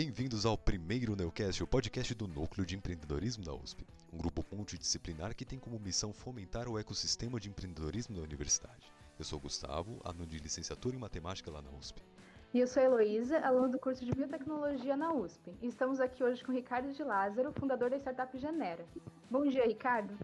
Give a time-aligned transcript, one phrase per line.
[0.00, 5.34] Bem-vindos ao primeiro Neocast, o podcast do Núcleo de Empreendedorismo da USP, um grupo multidisciplinar
[5.34, 8.92] que tem como missão fomentar o ecossistema de empreendedorismo da universidade.
[9.18, 12.00] Eu sou Gustavo, aluno de licenciatura em matemática lá na USP.
[12.54, 15.52] E eu sou a Heloísa, aluna do curso de Biotecnologia na USP.
[15.60, 18.86] E estamos aqui hoje com o Ricardo de Lázaro, fundador da startup Genera.
[19.28, 20.16] Bom dia, Ricardo.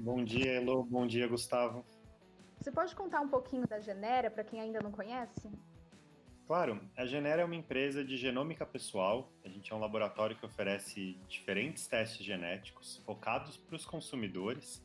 [0.00, 0.82] Bom dia, Elo.
[0.82, 1.84] Bom dia, Gustavo.
[2.58, 5.48] Você pode contar um pouquinho da Genera para quem ainda não conhece?
[6.50, 9.32] Claro, a Genera é uma empresa de genômica pessoal.
[9.44, 14.84] A gente é um laboratório que oferece diferentes testes genéticos focados para os consumidores.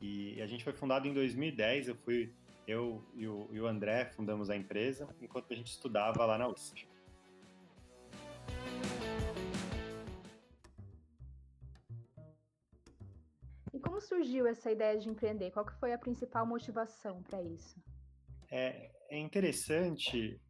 [0.00, 1.86] E a gente foi fundado em 2010.
[1.86, 2.34] Eu fui
[2.66, 6.48] eu e o, e o André fundamos a empresa enquanto a gente estudava lá na
[6.48, 6.88] USP.
[13.72, 15.52] E como surgiu essa ideia de empreender?
[15.52, 17.80] Qual que foi a principal motivação para isso?
[18.50, 20.40] É, é interessante,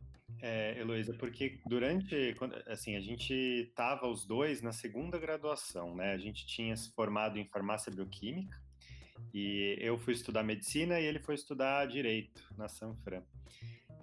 [0.41, 2.35] é, Heloísa, porque durante,
[2.67, 6.13] assim, a gente estava os dois na segunda graduação, né?
[6.13, 8.61] A gente tinha se formado em farmácia bioquímica
[9.33, 13.23] e eu fui estudar medicina e ele foi estudar direito na Sanfran.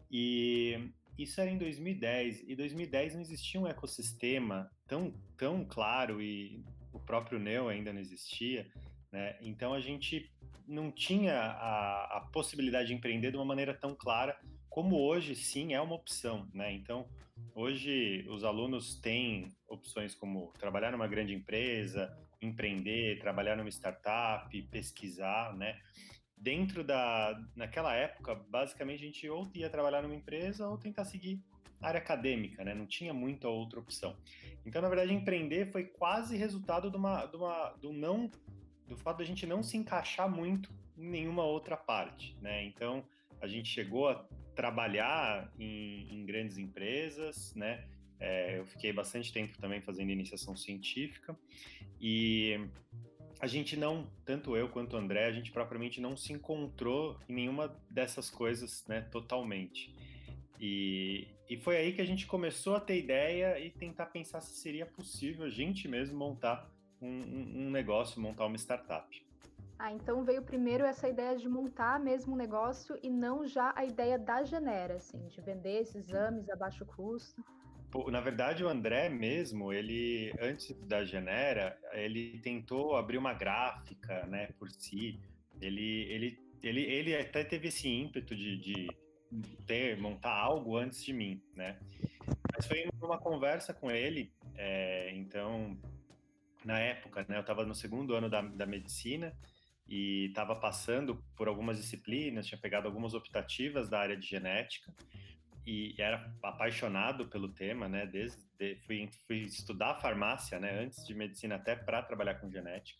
[0.10, 6.64] E isso era em 2010, e 2010 não existia um ecossistema tão, tão claro e
[6.92, 8.68] o próprio Neo ainda não existia,
[9.12, 9.38] né?
[9.42, 10.32] Então a gente
[10.68, 14.38] não tinha a, a possibilidade de empreender de uma maneira tão clara
[14.74, 16.74] como hoje sim é uma opção, né?
[16.74, 17.08] Então,
[17.54, 25.56] hoje os alunos têm opções como trabalhar numa grande empresa, empreender, trabalhar numa startup, pesquisar,
[25.56, 25.80] né?
[26.36, 31.40] Dentro da, naquela época, basicamente a gente ou ia trabalhar numa empresa ou tentar seguir
[31.80, 32.74] área acadêmica, né?
[32.74, 34.18] Não tinha muita outra opção.
[34.66, 38.28] Então, na verdade, empreender foi quase resultado de uma, de uma, do não,
[38.88, 42.66] do fato da gente não se encaixar muito em nenhuma outra parte, né?
[42.66, 43.06] Então,
[43.44, 47.86] a gente chegou a trabalhar em, em grandes empresas, né?
[48.18, 51.38] É, eu fiquei bastante tempo também fazendo iniciação científica
[52.00, 52.58] e
[53.42, 57.34] a gente não, tanto eu quanto o André, a gente propriamente não se encontrou em
[57.34, 59.94] nenhuma dessas coisas, né, totalmente.
[60.58, 64.54] E, e foi aí que a gente começou a ter ideia e tentar pensar se
[64.54, 66.72] seria possível a gente mesmo montar
[67.02, 69.23] um, um negócio, montar uma startup.
[69.84, 73.84] Ah, então veio primeiro essa ideia de montar mesmo um negócio e não já a
[73.84, 77.44] ideia da Genera, assim, de vender esses exames a baixo custo.
[78.10, 84.48] Na verdade, o André mesmo, ele antes da Genera, ele tentou abrir uma gráfica, né,
[84.58, 85.20] por si.
[85.60, 88.88] Ele, ele, ele, ele até teve esse ímpeto de, de
[89.68, 91.78] ter montar algo antes de mim, né?
[92.56, 95.78] Mas foi uma conversa com ele, é, então
[96.64, 99.36] na época, né, eu estava no segundo ano da, da medicina
[99.88, 104.94] e estava passando por algumas disciplinas, tinha pegado algumas optativas da área de genética
[105.66, 108.06] e era apaixonado pelo tema, né?
[108.06, 108.38] Desde
[108.86, 110.80] fui, fui estudar farmácia, né?
[110.80, 113.00] Antes de medicina até para trabalhar com genética.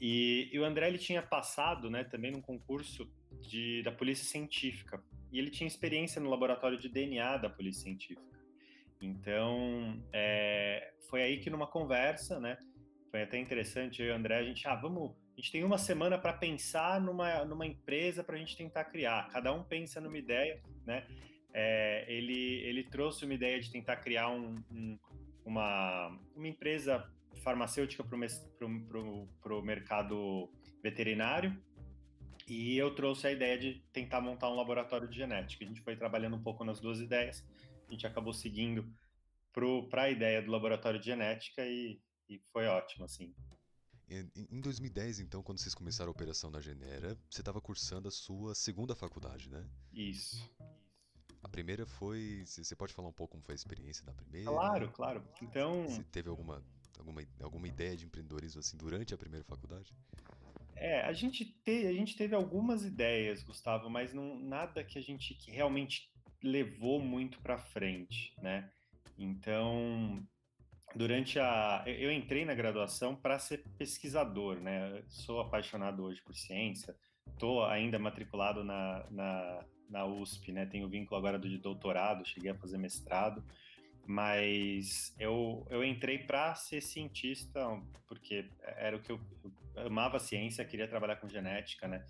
[0.00, 2.04] E, e, o André ele tinha passado, né?
[2.04, 5.02] Também num concurso de, da polícia científica
[5.32, 8.22] e ele tinha experiência no laboratório de DNA da polícia científica.
[9.00, 12.58] Então é, foi aí que numa conversa, né?
[13.10, 15.76] Foi até interessante, eu e o André, a gente, ah, vamos, a gente tem uma
[15.76, 19.28] semana para pensar numa, numa empresa para a gente tentar criar.
[19.28, 21.06] Cada um pensa numa ideia, né?
[21.52, 24.98] É, ele, ele trouxe uma ideia de tentar criar um, um,
[25.44, 27.06] uma, uma empresa
[27.42, 30.50] farmacêutica para o mercado
[30.82, 31.54] veterinário
[32.48, 35.64] e eu trouxe a ideia de tentar montar um laboratório de genética.
[35.64, 37.46] A gente foi trabalhando um pouco nas duas ideias,
[37.86, 38.90] a gente acabou seguindo
[39.90, 43.34] para a ideia do laboratório de genética e, e foi ótimo, assim.
[44.08, 48.54] Em 2010, então, quando vocês começaram a operação na Genera, você estava cursando a sua
[48.54, 49.64] segunda faculdade, né?
[49.92, 50.48] Isso.
[51.42, 52.44] A primeira foi.
[52.46, 54.48] Você pode falar um pouco como foi a experiência da primeira?
[54.48, 55.24] Claro, claro.
[55.42, 55.88] Então.
[55.88, 56.62] Você teve alguma,
[56.98, 59.92] alguma, alguma ideia de empreendedorismo assim durante a primeira faculdade?
[60.76, 65.02] É, a gente, te, a gente teve algumas ideias, Gustavo, mas não, nada que a
[65.02, 66.08] gente que realmente
[66.42, 68.70] levou muito para frente, né?
[69.18, 70.24] Então,
[70.96, 71.84] durante a.
[71.86, 75.02] Eu entrei na graduação para ser pesquisador, né?
[75.08, 76.96] sou apaixonado hoje por ciência,
[77.28, 80.64] estou ainda matriculado na, na, na USP, né?
[80.64, 83.44] Tenho vínculo agora de doutorado, cheguei a fazer mestrado,
[84.06, 87.60] mas eu, eu entrei para ser cientista,
[88.08, 89.20] porque era o que eu,
[89.74, 92.06] eu amava ciência, queria trabalhar com genética, né?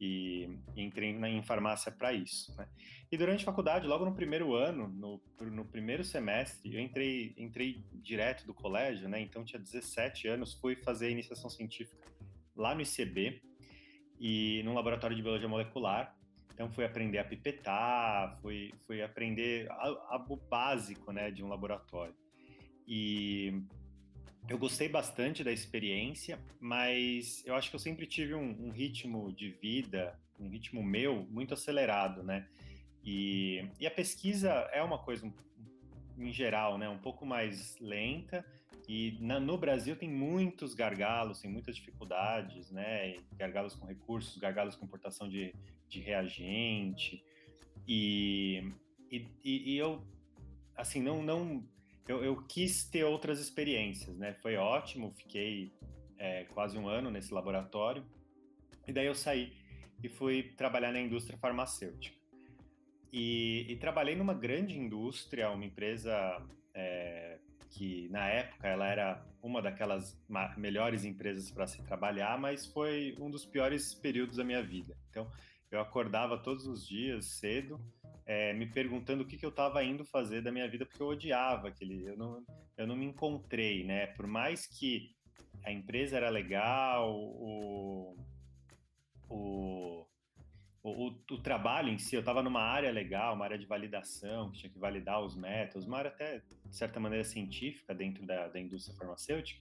[0.00, 2.56] E, entrei na, em farmácia para isso.
[2.56, 2.66] Né?
[3.12, 5.20] E durante a faculdade, logo no primeiro ano, no,
[5.50, 9.20] no primeiro semestre, eu entrei, entrei direto do colégio, né?
[9.20, 12.06] Então tinha 17 anos, fui fazer iniciação científica
[12.56, 13.42] lá no ICB
[14.18, 16.16] e num laboratório de biologia molecular.
[16.54, 19.68] Então fui aprender a pipetar, fui, fui aprender
[20.28, 22.14] o básico né, de um laboratório.
[22.86, 23.62] E
[24.50, 29.32] eu gostei bastante da experiência, mas eu acho que eu sempre tive um, um ritmo
[29.32, 32.48] de vida, um ritmo meu muito acelerado, né?
[33.04, 35.32] E, e a pesquisa é uma coisa,
[36.18, 38.44] em geral, né, um pouco mais lenta.
[38.88, 43.18] E na, no Brasil tem muitos gargalos, tem muitas dificuldades, né?
[43.36, 45.54] Gargalos com recursos, gargalos com importação de,
[45.88, 47.22] de reagente.
[47.86, 48.68] E,
[49.12, 50.02] e, e eu,
[50.76, 51.64] assim, não, não
[52.10, 54.34] eu, eu, quis ter outras experiências, né?
[54.34, 55.72] Foi ótimo, fiquei
[56.18, 58.04] é, quase um ano nesse laboratório.
[58.86, 59.52] E daí eu saí
[60.02, 62.16] e fui trabalhar na indústria farmacêutica.
[63.12, 66.12] E, e trabalhei numa grande indústria, uma empresa
[66.74, 67.38] é,
[67.70, 70.18] que na época ela era uma daquelas
[70.56, 74.96] melhores empresas para se trabalhar, mas foi um dos piores períodos da minha vida.
[75.10, 75.30] Então
[75.70, 77.80] eu acordava todos os dias cedo,
[78.26, 81.08] é, me perguntando o que, que eu estava indo fazer da minha vida, porque eu
[81.08, 82.44] odiava aquele, eu não,
[82.76, 84.08] eu não me encontrei, né?
[84.08, 85.10] Por mais que
[85.64, 88.16] a empresa era legal, o,
[89.28, 90.06] o
[90.82, 94.60] o, o, trabalho em si, eu estava numa área legal, uma área de validação, que
[94.60, 98.58] tinha que validar os métodos, uma área até, de certa maneira, científica dentro da, da
[98.58, 99.60] indústria farmacêutica,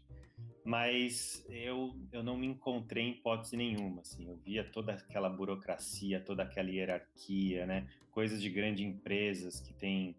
[0.70, 6.20] mas eu, eu não me encontrei em hipótese nenhuma, assim, eu via toda aquela burocracia,
[6.20, 10.16] toda aquela hierarquia, né, coisas de grandes empresas que tem,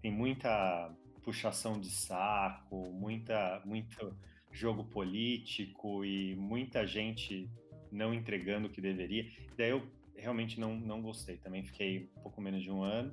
[0.00, 4.16] tem muita puxação de saco, muita, muito
[4.52, 7.50] jogo político e muita gente
[7.90, 9.28] não entregando o que deveria.
[9.56, 9.84] Daí eu
[10.14, 11.38] realmente não, não gostei.
[11.38, 13.12] Também fiquei um pouco menos de um ano,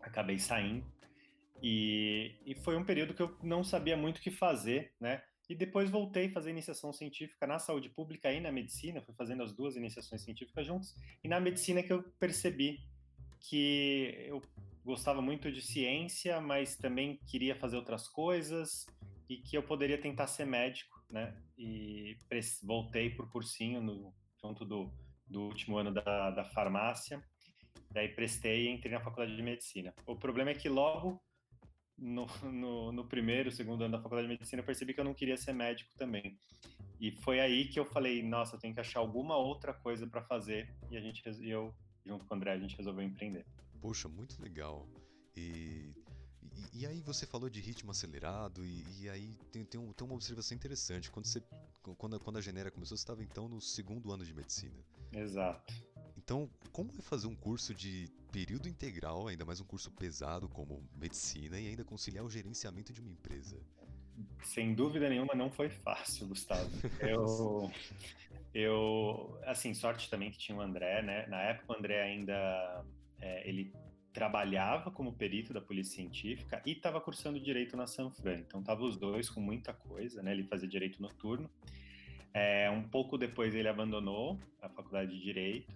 [0.00, 0.84] acabei saindo.
[1.62, 5.22] E, e foi um período que eu não sabia muito o que fazer, né?
[5.48, 9.42] E depois voltei a fazer iniciação científica na saúde pública e na medicina, fui fazendo
[9.42, 10.94] as duas iniciações científicas juntas.
[11.22, 12.80] E na medicina que eu percebi
[13.40, 14.42] que eu
[14.84, 18.86] gostava muito de ciência, mas também queria fazer outras coisas
[19.28, 21.34] e que eu poderia tentar ser médico, né?
[21.56, 22.16] E
[22.62, 24.90] voltei por cursinho no, junto do
[25.26, 27.22] do último ano da, da farmácia.
[27.90, 29.94] Daí prestei e entrei na faculdade de medicina.
[30.06, 31.22] O problema é que logo
[31.98, 35.14] no, no, no, primeiro, segundo ano da faculdade de medicina, eu percebi que eu não
[35.14, 36.36] queria ser médico também.
[37.00, 40.22] E foi aí que eu falei, nossa, eu tenho que achar alguma outra coisa para
[40.22, 40.72] fazer.
[40.90, 41.74] E a gente, e eu,
[42.04, 43.44] junto com o André, a gente resolveu empreender.
[43.80, 44.88] Poxa, muito legal.
[45.36, 45.92] E,
[46.72, 50.06] e, e aí você falou de ritmo acelerado, e, e aí tem, tem, um, tem,
[50.06, 51.10] uma observação interessante.
[51.10, 51.42] Quando, você,
[51.98, 54.74] quando, quando a Genera começou, você estava então no segundo ano de medicina.
[55.12, 55.74] Exato.
[56.16, 60.82] Então, como é fazer um curso de período integral, ainda mais um curso pesado como
[60.96, 63.56] medicina, e ainda conciliar o gerenciamento de uma empresa?
[64.42, 66.68] Sem dúvida nenhuma, não foi fácil, Gustavo.
[66.98, 67.70] Eu,
[68.52, 71.28] eu assim, sorte também que tinha o André, né?
[71.28, 72.84] Na época, o André ainda
[73.20, 73.72] é, ele
[74.12, 78.40] trabalhava como perito da polícia científica e estava cursando direito na Sanfran.
[78.40, 80.32] Então, tava os dois com muita coisa, né?
[80.32, 81.48] Ele fazia direito noturno
[82.34, 85.72] é, um pouco depois ele abandonou a faculdade de Direito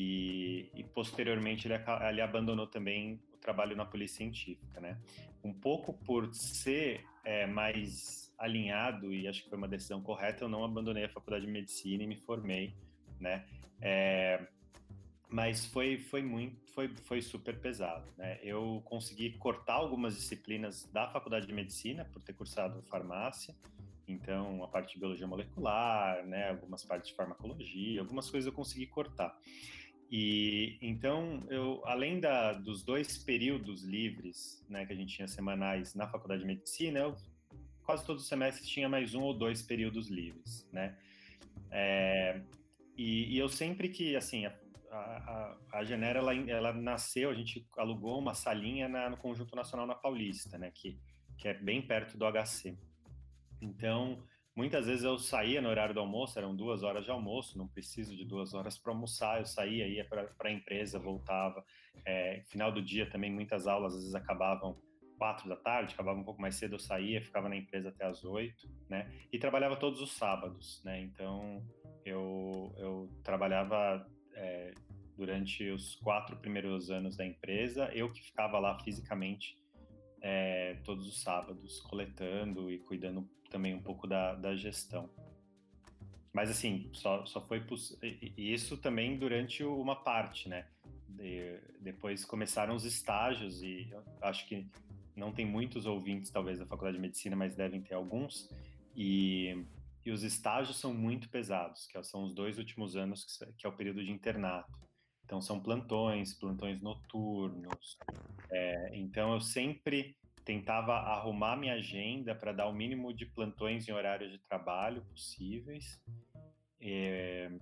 [0.00, 1.74] e, e posteriormente ele,
[2.08, 4.98] ele, abandonou também o trabalho na polícia científica, né?
[5.44, 10.48] Um pouco por ser é, mais alinhado e acho que foi uma decisão correta, eu
[10.48, 12.74] não abandonei a faculdade de medicina e me formei,
[13.18, 13.44] né?
[13.80, 14.46] É,
[15.28, 18.38] mas foi foi muito foi foi super pesado, né?
[18.42, 23.54] Eu consegui cortar algumas disciplinas da faculdade de medicina por ter cursado farmácia
[24.10, 28.86] então, a parte de biologia molecular, né, algumas partes de farmacologia, algumas coisas eu consegui
[28.86, 29.36] cortar.
[30.10, 35.94] E então, eu, além da, dos dois períodos livres, né, que a gente tinha semanais
[35.94, 37.16] na faculdade de medicina, eu
[37.84, 40.96] quase todos os semestres tinha mais um ou dois períodos livres, né?
[41.70, 42.40] É,
[42.96, 44.54] e, e, eu sempre que, assim, a,
[44.90, 49.86] a, a Genera, ela, ela nasceu, a gente alugou uma salinha na, no Conjunto Nacional
[49.86, 50.98] na Paulista, né, que,
[51.38, 52.76] que é bem perto do HC.
[53.60, 54.22] Então,
[54.60, 58.14] muitas vezes eu saía no horário do almoço, eram duas horas de almoço, não preciso
[58.14, 61.64] de duas horas para almoçar, eu saía, ia para a empresa, voltava.
[62.04, 64.78] É, final do dia também, muitas aulas às vezes acabavam
[65.16, 68.22] quatro da tarde, acabava um pouco mais cedo, eu saía, ficava na empresa até as
[68.22, 69.10] oito, né?
[69.32, 71.00] E trabalhava todos os sábados, né?
[71.00, 71.64] Então,
[72.04, 74.74] eu, eu trabalhava é,
[75.16, 79.56] durante os quatro primeiros anos da empresa, eu que ficava lá fisicamente
[80.20, 85.10] é, todos os sábados, coletando e cuidando também um pouco da, da gestão.
[86.32, 87.62] Mas assim, só, só foi
[88.36, 90.66] isso também durante uma parte, né?
[91.08, 93.92] De, depois começaram os estágios e
[94.22, 94.66] acho que
[95.16, 98.48] não tem muitos ouvintes talvez da faculdade de medicina, mas devem ter alguns.
[98.96, 99.64] E,
[100.04, 103.68] e os estágios são muito pesados, que são os dois últimos anos que, que é
[103.68, 104.72] o período de internato.
[105.24, 107.98] Então são plantões, plantões noturnos.
[108.50, 110.16] É, então eu sempre
[110.50, 116.02] tentava arrumar minha agenda para dar o mínimo de plantões em horários de trabalho possíveis.
[116.80, 117.52] É,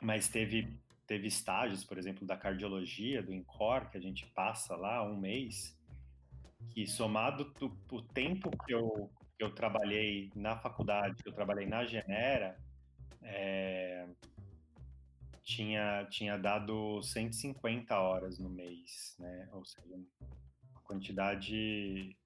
[0.00, 5.02] mas teve teve estágios, por exemplo, da cardiologia, do INCOR, que a gente passa lá
[5.02, 5.76] um mês,
[6.70, 7.52] que somado
[7.90, 12.56] o tempo que eu, que eu trabalhei na faculdade, que eu trabalhei na Genera,
[13.22, 14.08] é,
[15.42, 19.46] tinha, tinha dado 150 horas no mês, né?
[19.52, 19.94] Ou seja,
[20.94, 22.16] quantidade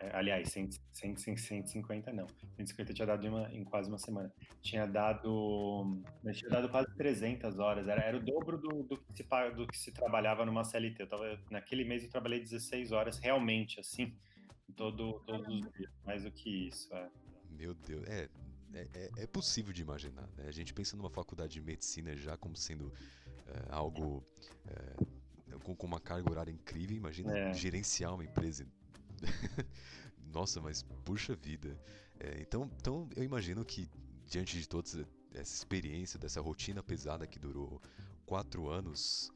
[0.00, 2.26] é, aliás, 100, 100, 150 não.
[2.56, 4.32] 150 tinha dado em, uma, em, quase uma semana.
[4.62, 6.00] Tinha dado.
[6.32, 7.88] Tinha dado quase 300 horas.
[7.88, 11.02] Era, era o dobro do, do, que se, do que se trabalhava numa CLT.
[11.02, 14.16] Eu tava, naquele mês eu trabalhei 16 horas, realmente, assim,
[14.76, 15.90] todo, todos os dias.
[16.04, 16.94] Mais do que isso.
[16.94, 17.10] É.
[17.50, 18.28] Meu Deus, é,
[18.74, 20.28] é, é, possível de imaginar.
[20.36, 20.44] Né?
[20.46, 22.92] A gente pensa numa faculdade de medicina já como sendo
[23.48, 24.24] é, algo.
[25.62, 27.54] Com, com, uma carga horária incrível, imagina é.
[27.54, 28.66] gerenciar uma empresa
[30.32, 31.78] Nossa, mas puxa vida.
[32.20, 33.88] É, então, então eu imagino que
[34.26, 34.88] diante de toda
[35.32, 37.80] essa experiência, dessa rotina pesada que durou
[38.26, 39.32] quatro anos,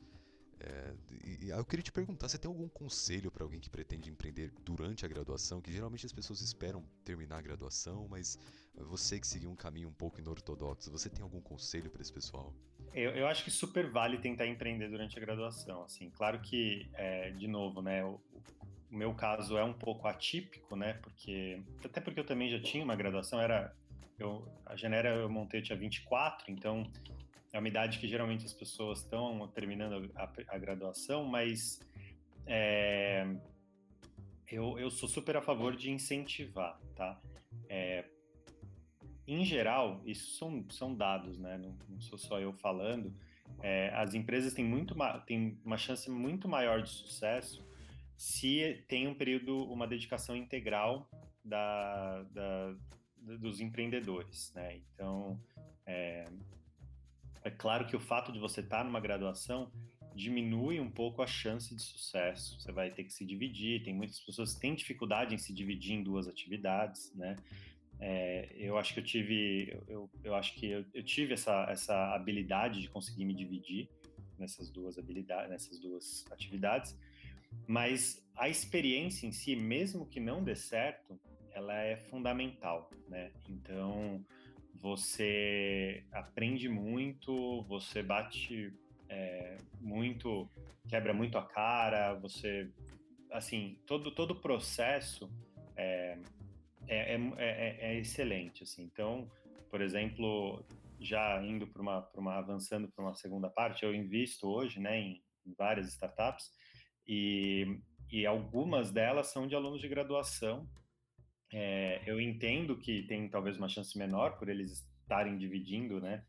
[0.61, 0.95] é,
[1.43, 5.05] e eu queria te perguntar, você tem algum conselho para alguém que pretende empreender durante
[5.05, 5.61] a graduação?
[5.61, 8.39] Que geralmente as pessoas esperam terminar a graduação, mas
[8.77, 12.55] você que seguiu um caminho um pouco inortodoxo, você tem algum conselho para esse pessoal?
[12.95, 15.85] Eu, eu, acho que super vale tentar empreender durante a graduação.
[15.85, 18.21] Assim, claro que, é, de novo, né, o,
[18.91, 20.95] o meu caso é um pouco atípico, né?
[21.03, 23.75] Porque até porque eu também já tinha uma graduação, era
[24.19, 26.87] eu a Genera eu montei eu tinha 24, então
[27.53, 31.81] é uma idade que geralmente as pessoas estão terminando a, a, a graduação, mas
[32.47, 33.27] é,
[34.47, 37.19] eu, eu sou super a favor de incentivar, tá?
[37.69, 38.05] É,
[39.33, 41.59] em geral, isso são, são dados, né?
[41.59, 43.15] Não, não sou só eu falando.
[43.61, 44.95] É, as empresas têm, muito,
[45.27, 47.65] têm uma chance muito maior de sucesso
[48.17, 51.11] se tem um período, uma dedicação integral
[51.45, 52.75] da, da
[53.17, 54.77] dos empreendedores, né?
[54.77, 55.41] Então,
[55.87, 56.25] é,
[57.45, 59.71] é, claro que o fato de você estar numa graduação
[60.15, 62.61] diminui um pouco a chance de sucesso.
[62.61, 63.83] Você vai ter que se dividir.
[63.83, 67.37] Tem muitas pessoas que têm dificuldade em se dividir em duas atividades, né?
[68.05, 72.13] É, eu acho que eu tive, eu, eu acho que eu, eu, tive essa, essa
[72.13, 73.89] habilidade de conseguir me dividir
[74.37, 76.99] nessas duas habilidades, nessas duas atividades.
[77.65, 81.17] Mas a experiência em si, mesmo que não dê certo,
[81.53, 83.31] ela é fundamental, né?
[83.49, 84.21] Então,
[84.75, 88.75] você aprende muito, você bate
[89.09, 90.51] é, muito,
[90.89, 92.69] quebra muito a cara, você,
[93.31, 95.31] assim, todo todo o processo
[95.77, 96.19] é,
[96.93, 98.83] é, é, é, excelente, assim.
[98.83, 99.31] Então,
[99.71, 100.65] por exemplo,
[101.01, 105.23] já indo para uma, uma avançando para uma segunda parte, eu invisto hoje, né, em,
[105.47, 106.51] em várias startups
[107.07, 107.81] e,
[108.11, 110.69] e algumas delas são de alunos de graduação.
[111.53, 116.25] É, eu entendo que tem talvez uma chance menor por eles estarem dividindo né,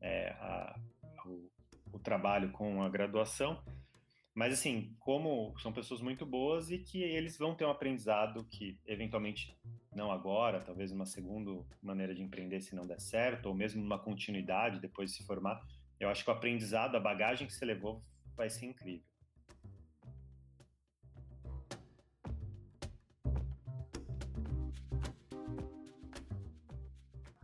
[0.00, 0.78] é, a,
[1.26, 1.50] o,
[1.92, 3.62] o trabalho com a graduação,
[4.34, 8.78] mas assim, como são pessoas muito boas e que eles vão ter um aprendizado que
[8.86, 9.56] eventualmente
[9.94, 11.50] não agora, talvez uma segunda
[11.82, 15.60] maneira de empreender se não der certo, ou mesmo uma continuidade depois de se formar,
[15.98, 18.02] eu acho que o aprendizado, a bagagem que você levou
[18.36, 19.04] vai ser incrível.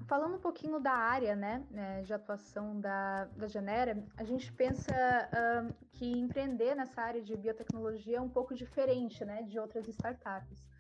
[0.07, 4.93] Falando um pouquinho da área né, né, de atuação da, da Genera, a gente pensa
[4.93, 10.75] uh, que empreender nessa área de biotecnologia é um pouco diferente né, de outras startups.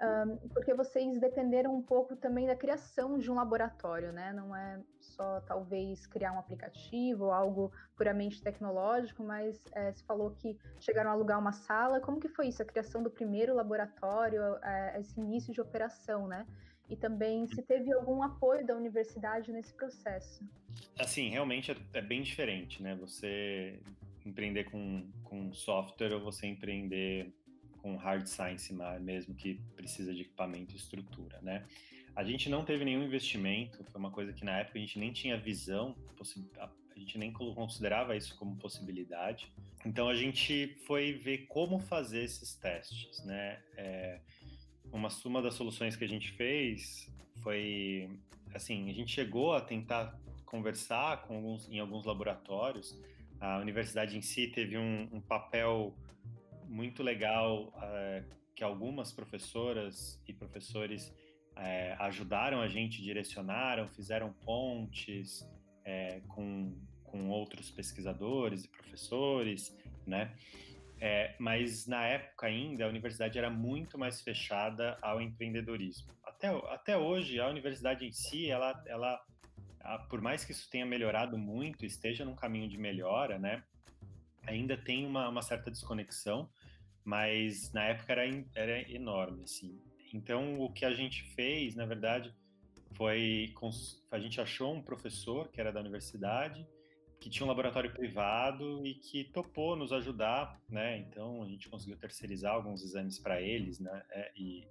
[0.00, 4.32] Um, porque vocês dependeram um pouco também da criação de um laboratório, né?
[4.32, 10.30] Não é só talvez criar um aplicativo ou algo puramente tecnológico, mas é, se falou
[10.30, 12.00] que chegaram a alugar uma sala.
[12.00, 16.46] Como que foi isso, a criação do primeiro laboratório, é, esse início de operação, né?
[16.88, 20.42] e também se teve algum apoio da universidade nesse processo.
[20.98, 22.94] Assim, realmente é, é bem diferente, né?
[22.96, 23.78] Você
[24.24, 27.34] empreender com, com software ou você empreender
[27.88, 31.64] com hard science mesmo, que precisa de equipamento e estrutura, né?
[32.14, 35.10] A gente não teve nenhum investimento, foi uma coisa que na época a gente nem
[35.10, 35.96] tinha visão,
[36.60, 39.50] a gente nem considerava isso como possibilidade.
[39.86, 43.58] Então a gente foi ver como fazer esses testes, né?
[43.76, 44.20] É,
[44.92, 47.10] uma suma das soluções que a gente fez
[47.42, 48.10] foi
[48.52, 52.98] assim, a gente chegou a tentar conversar com alguns, em alguns laboratórios.
[53.40, 55.94] A universidade em si teve um, um papel
[56.68, 61.08] muito legal uh, que algumas professoras e professores
[61.56, 70.32] uh, ajudaram a gente, direcionaram, fizeram pontes uh, com, com outros pesquisadores e professores, né?
[71.38, 76.12] Mas na época ainda a universidade era muito mais fechada ao empreendedorismo.
[76.24, 79.24] Até, até hoje a universidade em si, ela, ela,
[80.10, 83.62] por mais que isso tenha melhorado muito, esteja num caminho de melhora, né?
[84.44, 86.50] Ainda tem uma, uma certa desconexão,
[87.08, 89.80] mas na época era, era enorme, assim.
[90.12, 92.34] Então o que a gente fez, na verdade,
[92.92, 93.54] foi
[94.10, 96.66] a gente achou um professor que era da universidade
[97.18, 100.98] que tinha um laboratório privado e que topou nos ajudar, né?
[100.98, 104.02] Então a gente conseguiu terceirizar alguns exames para eles, né?
[104.10, 104.68] É, e,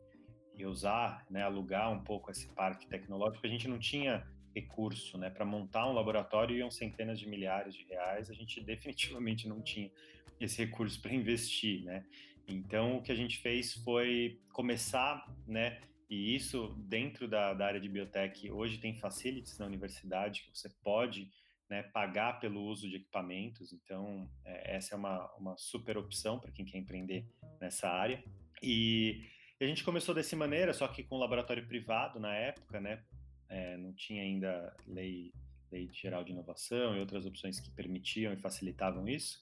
[0.56, 1.42] e, usar, né?
[1.42, 3.46] Alugar um pouco esse parque tecnológico.
[3.46, 4.26] A gente não tinha
[4.56, 5.30] recurso, né?
[5.30, 8.30] Para montar um laboratório iam centenas de milhares de reais.
[8.30, 9.92] A gente definitivamente não tinha
[10.40, 12.06] esse recurso para investir, né?
[12.48, 15.82] Então o que a gente fez foi começar, né?
[16.10, 20.70] E isso dentro da, da área de biotech hoje tem facilities na universidade que você
[20.82, 21.30] pode
[21.70, 23.74] né, pagar pelo uso de equipamentos.
[23.74, 27.26] Então, é, essa é uma, uma super opção para quem quer empreender
[27.60, 28.24] nessa área.
[28.64, 29.30] E,
[29.60, 33.04] a gente começou dessa maneira, só que com laboratório privado na época, né?
[33.50, 35.34] É, não tinha ainda lei,
[35.72, 39.40] lei geral de inovação e outras opções que permitiam e facilitavam isso.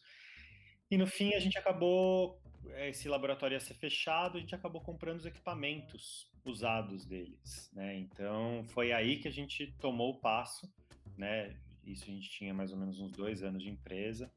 [0.90, 2.40] E no fim a gente acabou,
[2.78, 7.96] esse laboratório ia ser fechado, a gente acabou comprando os equipamentos usados deles, né?
[7.98, 10.72] Então foi aí que a gente tomou o passo,
[11.18, 11.56] né?
[11.86, 14.32] isso a gente tinha mais ou menos uns dois anos de empresa,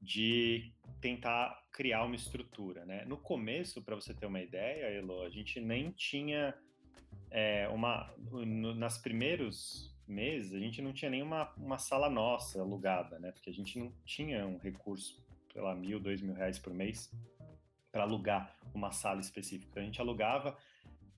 [0.00, 3.04] de tentar criar uma estrutura, né?
[3.04, 6.54] No começo, para você ter uma ideia, Elo, a gente nem tinha
[7.30, 8.12] é, uma...
[8.18, 13.30] No, nas primeiros meses, a gente não tinha nenhuma uma sala nossa alugada, né?
[13.32, 15.22] Porque a gente não tinha um recurso,
[15.52, 17.10] sei lá, mil, dois mil reais por mês
[17.90, 19.80] para alugar uma sala específica.
[19.80, 20.56] A gente alugava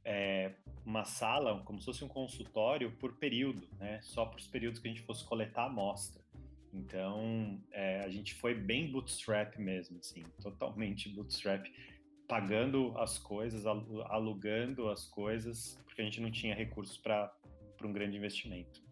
[0.05, 0.53] é,
[0.85, 4.01] uma sala, como se fosse um consultório por período, né?
[4.03, 6.23] Só para os períodos que a gente fosse coletar a amostra.
[6.73, 11.67] Então, é, a gente foi bem bootstrap mesmo, assim, totalmente bootstrap,
[12.27, 17.31] pagando as coisas, alugando as coisas, porque a gente não tinha recursos para
[17.85, 18.83] um grande investimento.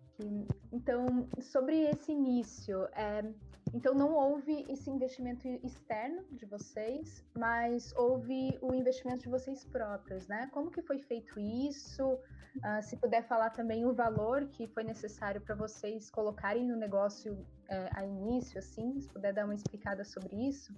[0.70, 3.24] Então, sobre esse início, é,
[3.72, 10.26] então não houve esse investimento externo de vocês, mas houve o investimento de vocês próprios,
[10.26, 10.48] né?
[10.52, 12.18] Como que foi feito isso?
[12.56, 17.46] Uh, se puder falar também o valor que foi necessário para vocês colocarem no negócio
[17.68, 20.74] é, a início, assim, se puder dar uma explicada sobre isso.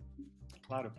[0.67, 0.93] Claro.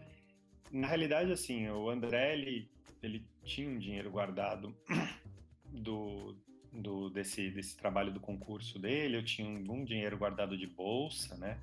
[0.71, 2.71] Na realidade, assim, o André, ele,
[3.03, 4.75] ele tinha um dinheiro guardado
[5.69, 6.35] do,
[6.71, 11.59] do, desse, desse trabalho do concurso dele, eu tinha um dinheiro guardado de bolsa, né?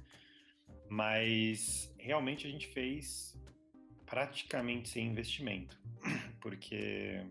[0.90, 3.40] Mas realmente a gente fez
[4.05, 5.81] praticamente sem investimento,
[6.42, 7.24] porque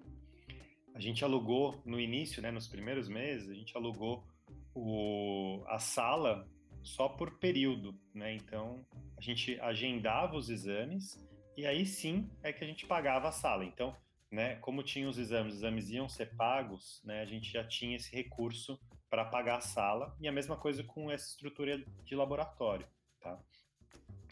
[0.96, 4.26] a gente alugou no início, né, nos primeiros meses, a gente alugou
[4.74, 6.50] o, a sala
[6.82, 8.34] só por período, né?
[8.34, 8.86] Então
[9.18, 11.20] a gente agendava os exames
[11.58, 13.66] e aí sim é que a gente pagava a sala.
[13.66, 13.94] Então
[14.32, 17.96] né, como tinha os exames, os exames iam ser pagos, né, a gente já tinha
[17.96, 22.88] esse recurso para pagar a sala, e a mesma coisa com essa estrutura de laboratório?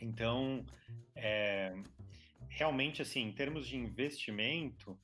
[0.02, 0.66] Então,
[1.16, 1.76] é,
[2.50, 4.98] realmente, assim, em termos de investimento,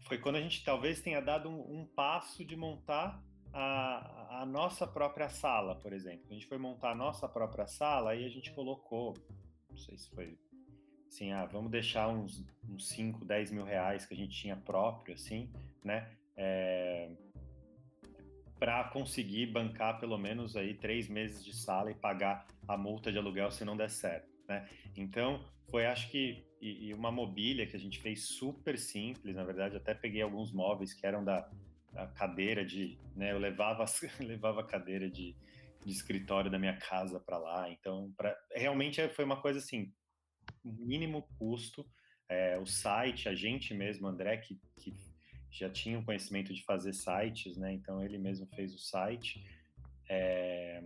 [0.00, 4.86] foi quando a gente talvez tenha dado um, um passo de montar a, a, nossa
[4.86, 6.26] própria sala, por exemplo.
[6.30, 9.14] A gente foi montar a nossa própria sala e a gente colocou,
[9.70, 10.38] não sei se foi
[11.08, 15.14] assim, ah, vamos deixar uns, uns 5, 10 mil reais que a gente tinha próprio,
[15.14, 15.48] assim,
[15.82, 16.10] né?
[16.36, 17.08] É,
[18.58, 23.18] para conseguir bancar pelo menos aí três meses de sala e pagar a multa de
[23.18, 24.68] aluguel se não der certo, né?
[24.96, 29.44] Então, foi acho que e, e uma mobília que a gente fez super simples, na
[29.44, 31.48] verdade, até peguei alguns móveis que eram da,
[31.92, 33.32] da cadeira de, né?
[33.32, 33.84] Eu levava
[34.20, 35.36] levava a cadeira de,
[35.84, 39.92] de escritório da minha casa para lá, então pra, realmente foi uma coisa assim
[40.64, 41.86] mínimo custo.
[42.26, 44.94] É, o site, a gente mesmo, André, que, que
[45.54, 47.72] já tinha o conhecimento de fazer sites, né?
[47.72, 49.44] Então ele mesmo fez o site.
[50.08, 50.82] É,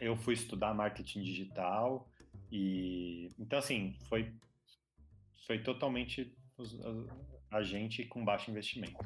[0.00, 2.10] eu fui estudar marketing digital
[2.50, 4.32] e então assim foi
[5.46, 6.34] foi totalmente
[7.50, 8.98] a gente com baixo investimento.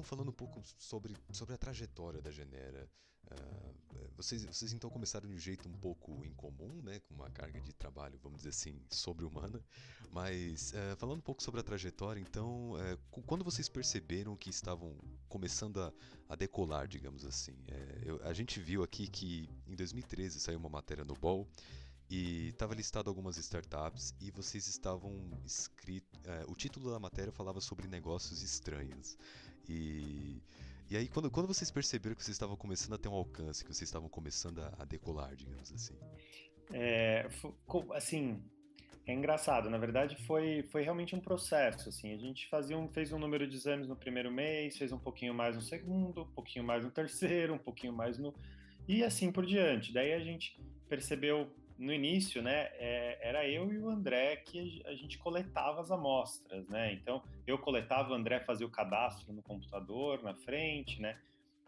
[0.00, 2.88] Então, falando um pouco sobre, sobre a trajetória da Genera,
[3.30, 3.74] uh,
[4.16, 7.74] vocês, vocês então começaram de um jeito um pouco incomum, né, com uma carga de
[7.74, 9.62] trabalho, vamos dizer assim, sobre-humana,
[10.10, 14.96] mas uh, falando um pouco sobre a trajetória, então, uh, quando vocês perceberam que estavam
[15.28, 15.92] começando a,
[16.30, 17.54] a decolar, digamos assim,
[18.02, 21.46] eu, a gente viu aqui que em 2013 saiu uma matéria no BOL
[22.08, 26.18] e estava listado algumas startups e vocês estavam escrito.
[26.48, 29.16] o título da matéria falava sobre negócios estranhos.
[29.68, 30.42] E,
[30.90, 33.72] E aí, quando, quando vocês perceberam que vocês estavam começando a ter um alcance, que
[33.72, 35.96] vocês estavam começando a, a decolar, digamos assim?
[36.72, 37.28] É,
[37.94, 38.42] assim,
[39.06, 43.12] é engraçado, na verdade foi, foi realmente um processo, assim, a gente fazia um, fez
[43.12, 46.64] um número de exames no primeiro mês, fez um pouquinho mais no segundo, um pouquinho
[46.64, 48.34] mais no terceiro, um pouquinho mais no...
[48.88, 49.92] e assim por diante.
[49.92, 51.48] Daí a gente percebeu
[51.80, 56.68] no início, né, é, era eu e o André que a gente coletava as amostras,
[56.68, 61.18] né, então eu coletava, o André fazia o cadastro no computador, na frente, né,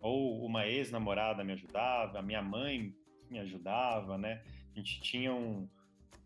[0.01, 2.95] ou uma ex-namorada me ajudava, a minha mãe
[3.31, 4.43] me ajudava, né,
[4.75, 5.69] a gente tinha um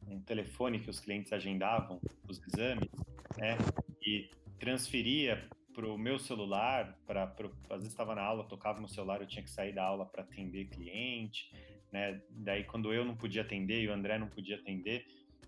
[0.08, 2.88] um telefone que os clientes agendavam os exames,
[3.36, 3.56] né?
[4.02, 9.20] E transferia para o meu celular, para às vezes estava na aula, tocava no celular,
[9.20, 11.52] eu tinha que sair da aula para atender cliente,
[11.92, 12.20] né?
[12.30, 15.06] Daí quando eu não podia atender e o André não podia atender,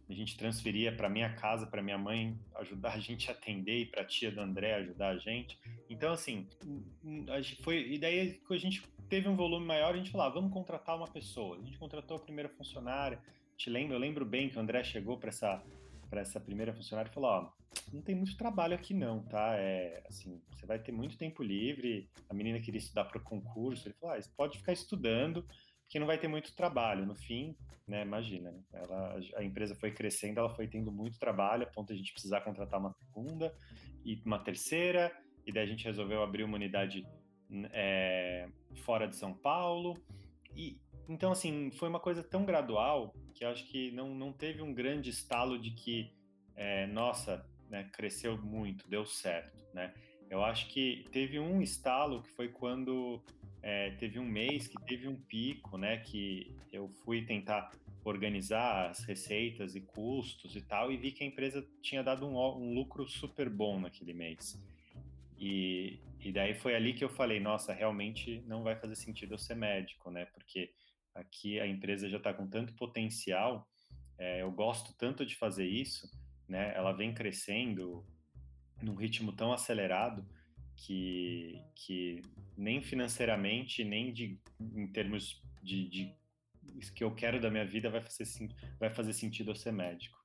[0.09, 3.87] a gente transferia para minha casa, para minha mãe ajudar a gente a atender e
[3.87, 5.59] para a tia do André ajudar a gente.
[5.89, 6.47] Então assim,
[7.63, 10.97] foi e daí a gente teve um volume maior, a gente falou, ah, vamos contratar
[10.97, 11.57] uma pessoa.
[11.57, 13.21] A gente contratou a primeira funcionária,
[13.57, 15.63] te lembro, eu lembro bem que o André chegou para essa
[16.09, 17.53] para essa primeira funcionária e falou: ó,
[17.93, 19.55] não tem muito trabalho aqui não, tá?
[19.57, 22.09] É assim, você vai ter muito tempo livre.
[22.29, 25.47] A menina queria estudar para o concurso, ele falou: ah, pode ficar estudando,
[25.89, 27.07] porque não vai ter muito trabalho.
[27.07, 28.03] No fim, né?
[28.03, 31.97] Imagina, ela, a empresa foi crescendo, ela foi tendo muito trabalho, a ponto de a
[31.97, 33.55] gente precisar contratar uma segunda
[34.05, 35.11] e uma terceira.
[35.47, 37.07] E daí a gente resolveu abrir uma unidade
[37.73, 38.47] é,
[38.85, 39.97] fora de São Paulo.
[40.55, 44.75] E, então, assim, foi uma coisa tão gradual que acho que não, não teve um
[44.75, 46.13] grande estalo de que,
[46.55, 49.95] é, nossa, né, cresceu muito, deu certo, né?
[50.29, 53.25] Eu acho que teve um estalo que foi quando
[53.63, 55.99] é, teve um mês que teve um pico, né?
[55.99, 57.73] Que eu fui tentar
[58.05, 62.39] organizar as receitas e custos e tal, e vi que a empresa tinha dado um,
[62.39, 64.59] um lucro super bom naquele mês.
[65.39, 69.39] E, e daí foi ali que eu falei, nossa, realmente não vai fazer sentido eu
[69.39, 70.27] ser médico, né?
[70.27, 70.73] Porque
[71.15, 73.69] aqui a empresa já está com tanto potencial,
[74.17, 76.11] é, eu gosto tanto de fazer isso,
[76.49, 76.73] né?
[76.75, 78.05] Ela vem crescendo
[78.83, 80.27] num ritmo tão acelerado
[80.79, 82.23] que, que
[82.57, 86.17] nem financeiramente, nem de, em termos de, de
[86.95, 88.25] que eu quero da minha vida vai fazer,
[88.79, 90.17] vai fazer sentido eu ser médico.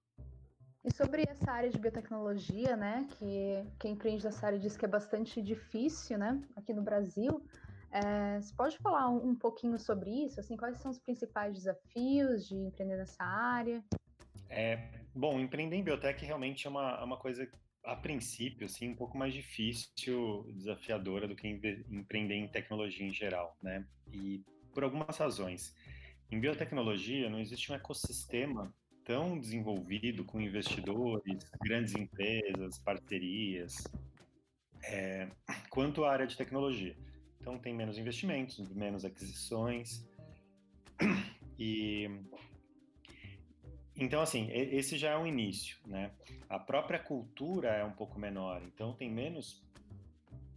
[0.85, 4.87] E sobre essa área de biotecnologia, né, que quem empreende nessa área diz que é
[4.87, 7.43] bastante difícil, né, aqui no Brasil,
[7.89, 10.39] é, você pode falar um, um, pouquinho sobre isso?
[10.39, 13.83] Assim, quais são os principais desafios de empreender nessa área?
[14.49, 17.47] É, bom, empreender em biotech realmente é uma, é uma coisa,
[17.83, 23.57] a princípio, assim, um pouco mais difícil, desafiadora do que empreender em tecnologia em geral,
[23.61, 23.85] né?
[24.11, 24.41] E
[24.73, 25.75] por algumas razões.
[26.31, 33.75] Em biotecnologia não existe um ecossistema tão desenvolvido com investidores, grandes empresas, parcerias,
[34.85, 35.29] é,
[35.69, 36.95] quanto a área de tecnologia.
[37.39, 40.07] Então tem menos investimentos, menos aquisições.
[41.59, 42.09] E
[43.95, 46.11] então assim, esse já é um início, né?
[46.49, 49.61] A própria cultura é um pouco menor, então tem menos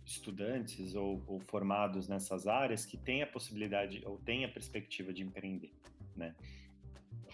[0.04, 5.22] estudantes ou, ou formados nessas áreas que têm a possibilidade ou têm a perspectiva de
[5.22, 5.72] empreender,
[6.14, 6.34] né?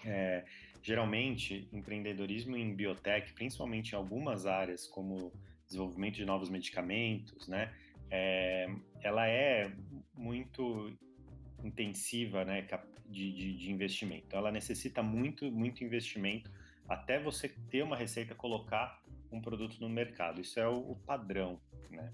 [0.05, 0.43] É,
[0.81, 5.31] geralmente, empreendedorismo em biotech, principalmente em algumas áreas como
[5.65, 7.73] desenvolvimento de novos medicamentos, né?
[8.15, 8.69] é,
[9.01, 9.71] ela é
[10.15, 10.95] muito
[11.63, 12.67] intensiva né,
[13.07, 14.35] de, de, de, investimento.
[14.35, 16.51] Ela necessita muito, muito investimento
[16.87, 20.41] até você ter uma receita, colocar um produto no mercado.
[20.41, 21.59] Isso é o, o padrão.
[21.89, 22.13] Né?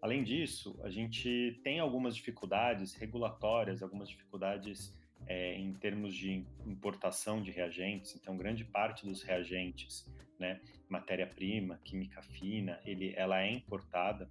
[0.00, 4.94] Além disso, a gente tem algumas dificuldades regulatórias, algumas dificuldades
[5.26, 8.14] é, em termos de importação de reagentes.
[8.14, 10.06] Então, grande parte dos reagentes,
[10.38, 14.30] né, matéria-prima, química fina, ele, ela é importada.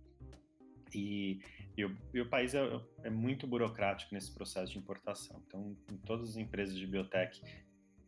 [0.93, 1.39] E,
[1.77, 2.61] e, o, e o, país é,
[3.03, 5.41] é, muito burocrático nesse processo de importação.
[5.47, 7.41] Então, em todas as empresas de biotech,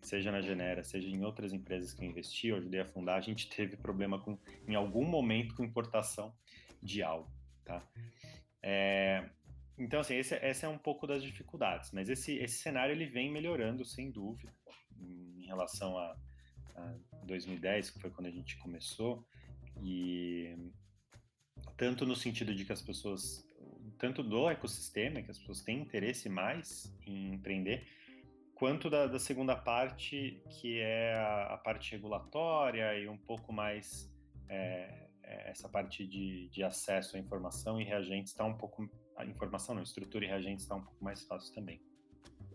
[0.02, 3.22] seja na Genera, seja em outras empresas que eu investi, eu ajudei a fundar, a
[3.22, 6.34] gente teve problema com, em algum momento com importação
[6.82, 7.30] de algo,
[7.66, 7.86] tá?
[8.62, 9.30] É,
[9.78, 13.32] então, assim, esse, essa é um pouco das dificuldades, mas esse, esse cenário ele vem
[13.32, 14.52] melhorando, sem dúvida,
[15.00, 16.18] em relação a,
[16.76, 19.28] a 2010, que foi quando a gente começou,
[19.82, 20.56] e
[21.76, 23.47] tanto no sentido de que as pessoas,
[23.98, 27.88] tanto do ecossistema, que as pessoas têm interesse mais em empreender,
[28.58, 34.12] quanto da, da segunda parte, que é a, a, parte regulatória e um pouco mais
[34.50, 39.26] é, é, essa parte de, de, acesso à informação e reagentes está um pouco, a
[39.26, 41.80] informação não, estrutura e reagentes está um pouco mais fácil também.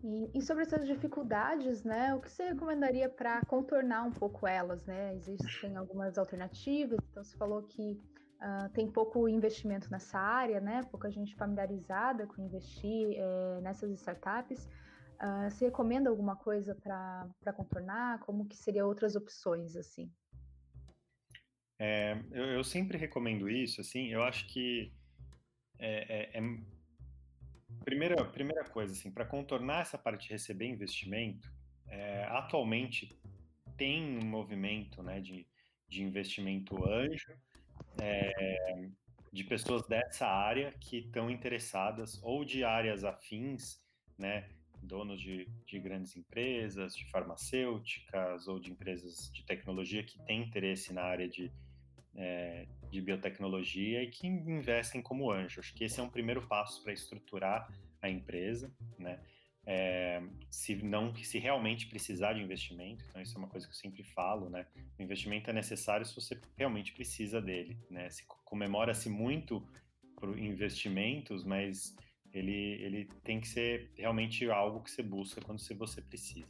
[0.02, 4.84] E, e, sobre essas dificuldades, né, o que você recomendaria para contornar um pouco elas,
[4.84, 5.14] né?
[5.14, 8.00] Existem algumas alternativas, então você falou que
[8.42, 10.82] uh, tem pouco investimento nessa área, né?
[10.90, 14.68] Pouca gente familiarizada com investir é, nessas startups.
[15.22, 18.18] Uh, você recomenda alguma coisa para contornar?
[18.20, 20.10] Como que seriam outras opções, assim?
[21.78, 24.92] É, eu, eu, sempre recomendo isso, assim, eu acho que
[25.78, 26.40] é, é, é
[27.84, 31.52] primeira, primeira coisa, assim, para contornar essa parte de receber investimento,
[31.88, 33.18] é, atualmente
[33.76, 35.46] tem um movimento né, de,
[35.88, 37.36] de investimento anjo,
[38.00, 38.88] é,
[39.32, 43.80] de pessoas dessa área que estão interessadas, ou de áreas afins,
[44.18, 44.48] né,
[44.82, 50.92] donos de, de grandes empresas, de farmacêuticas ou de empresas de tecnologia que têm interesse
[50.92, 51.50] na área de,
[52.16, 55.60] é, de biotecnologia e que investem como anjo.
[55.60, 59.20] Acho que esse é um primeiro passo para estruturar a empresa, né?
[59.64, 60.20] É,
[60.50, 64.02] se não se realmente precisar de investimento, então isso é uma coisa que eu sempre
[64.02, 64.66] falo, né?
[64.98, 68.10] O investimento é necessário se você realmente precisa dele, né?
[68.10, 69.64] Se comemora-se muito
[70.16, 71.94] por investimentos, mas
[72.32, 76.48] ele, ele tem que ser realmente algo que você busca quando você precisa.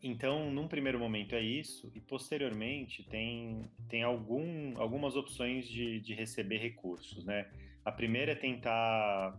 [0.00, 6.14] Então, num primeiro momento é isso, e posteriormente tem, tem algum, algumas opções de, de
[6.14, 7.50] receber recursos, né?
[7.84, 9.36] A primeira é tentar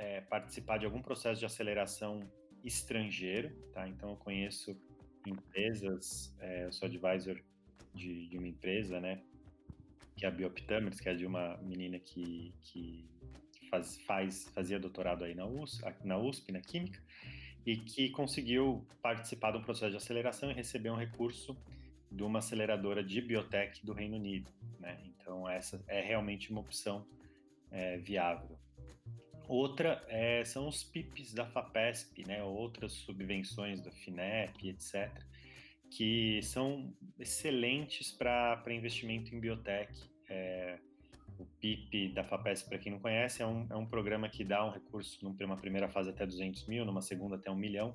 [0.00, 2.20] é, participar de algum processo de aceleração
[2.64, 3.86] estrangeiro, tá?
[3.86, 4.74] Então, eu conheço
[5.26, 7.38] empresas, é, eu sou advisor
[7.94, 9.20] de, de, uma empresa, né?
[10.16, 13.06] Que é a Bioptamers, que é de uma menina que, que
[13.70, 17.02] faz, faz, fazia doutorado aí na USP, na USP, na Química,
[17.66, 21.54] e que conseguiu participar de um processo de aceleração e receber um recurso
[22.10, 24.98] de uma aceleradora de biotech do Reino Unido, né?
[25.04, 27.06] Então essa é realmente uma opção
[27.70, 28.59] é, viável.
[29.50, 32.40] Outra é, são os PIPs da FAPESP, né?
[32.40, 35.10] Outras subvenções da FINEP, etc.,
[35.90, 39.92] que são excelentes para investimento em biotech.
[40.28, 40.78] É,
[41.36, 44.64] o PIP da FAPESP, para quem não conhece, é um, é um programa que dá
[44.64, 47.92] um recurso numa primeira fase até 200 mil, numa segunda até um milhão,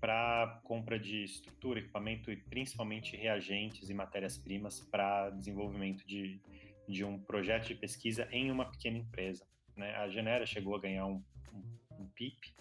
[0.00, 6.40] para compra de estrutura, equipamento e principalmente reagentes e matérias-primas para desenvolvimento de,
[6.88, 9.44] de um projeto de pesquisa em uma pequena empresa.
[9.76, 9.94] Né?
[9.96, 12.54] A Genera chegou a ganhar um, um, um PIP,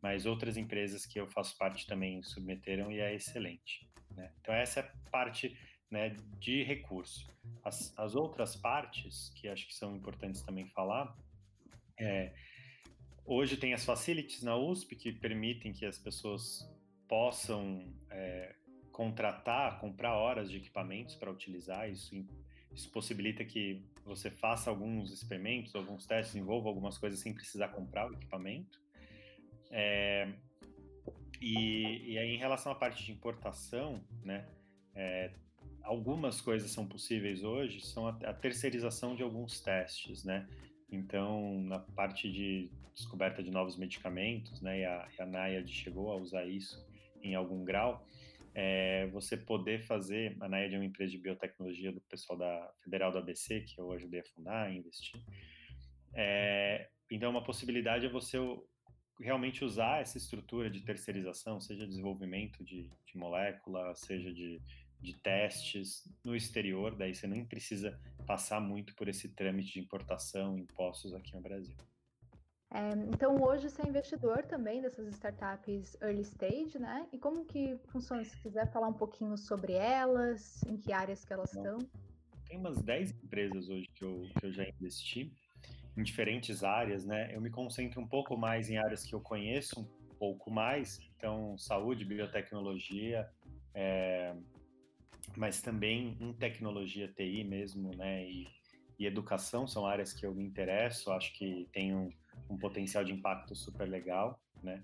[0.00, 3.88] mas outras empresas que eu faço parte também submeteram e é excelente.
[4.10, 4.32] Né?
[4.40, 5.56] Então essa é parte
[5.90, 7.26] né, de recurso.
[7.64, 11.16] As, as outras partes, que acho que são importantes também falar,
[11.98, 12.32] é,
[13.24, 16.68] hoje tem as facilities na USP que permitem que as pessoas
[17.08, 18.54] possam é,
[18.92, 21.90] contratar, comprar horas de equipamentos para utilizar.
[21.90, 22.14] Isso,
[22.72, 28.10] isso possibilita que você faça alguns experimentos, alguns testes, envolva algumas coisas sem precisar comprar
[28.10, 28.80] o equipamento.
[29.70, 30.32] É,
[31.40, 34.46] e, e aí, em relação à parte de importação, né,
[34.94, 35.32] é,
[35.82, 40.48] algumas coisas são possíveis hoje são a, a, terceirização de alguns testes, né?
[40.90, 46.16] Então, na parte de descoberta de novos medicamentos, né, e a, a NIAID chegou a
[46.16, 46.84] usar isso
[47.22, 48.04] em algum grau,
[48.60, 53.12] é, você poder fazer, a NIAID é uma empresa de biotecnologia do pessoal da Federal
[53.12, 55.20] do ABC, que eu ajudei a fundar e investir,
[56.12, 58.36] é, então uma possibilidade é você
[59.20, 64.60] realmente usar essa estrutura de terceirização, seja desenvolvimento de, de molécula, seja de
[65.00, 70.58] de testes no exterior, daí você nem precisa passar muito por esse trâmite de importação,
[70.58, 71.76] impostos aqui no Brasil.
[72.70, 77.08] É, então hoje você é investidor também dessas startups early stage, né?
[77.12, 78.22] E como que funciona?
[78.24, 81.78] Se quiser falar um pouquinho sobre elas, em que áreas que elas estão?
[82.46, 85.32] Tem umas 10 empresas hoje que eu, que eu já investi
[85.96, 87.34] em diferentes áreas, né?
[87.34, 91.56] Eu me concentro um pouco mais em áreas que eu conheço um pouco mais, então
[91.56, 93.28] saúde, biotecnologia,
[93.74, 94.34] é,
[95.36, 98.46] mas também em tecnologia TI mesmo, né, e,
[98.98, 102.10] e educação são áreas que eu me interesso, acho que tem um,
[102.48, 104.82] um potencial de impacto super legal, né.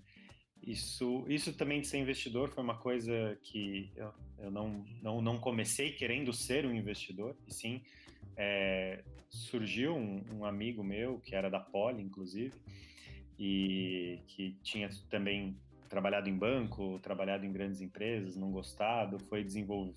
[0.61, 5.37] Isso, isso também de ser investidor foi uma coisa que eu, eu não, não, não
[5.37, 7.83] comecei querendo ser um investidor, e sim
[8.35, 12.53] é, surgiu um, um, amigo meu, que era da Poli, inclusive,
[13.37, 15.55] e que tinha também
[15.87, 19.45] trabalhado em banco, trabalhado em grandes empresas, não gostado, foi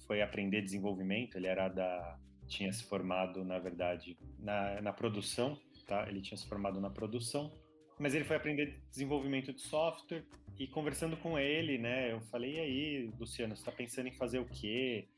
[0.06, 1.36] foi aprender desenvolvimento.
[1.36, 6.08] Ele era da, tinha se formado, na verdade, na, na produção, tá?
[6.08, 7.50] Ele tinha se formado na produção,
[7.98, 10.24] mas ele foi aprender desenvolvimento de software
[10.56, 12.12] e conversando com ele, né?
[12.12, 15.08] Eu falei, e aí, Luciano, você está pensando em fazer o quê?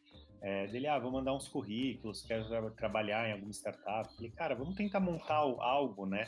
[0.40, 4.14] É, dele, ah, vou mandar uns currículos, quero trabalhar em alguma startup.
[4.14, 6.26] Falei, cara, vamos tentar montar algo, né?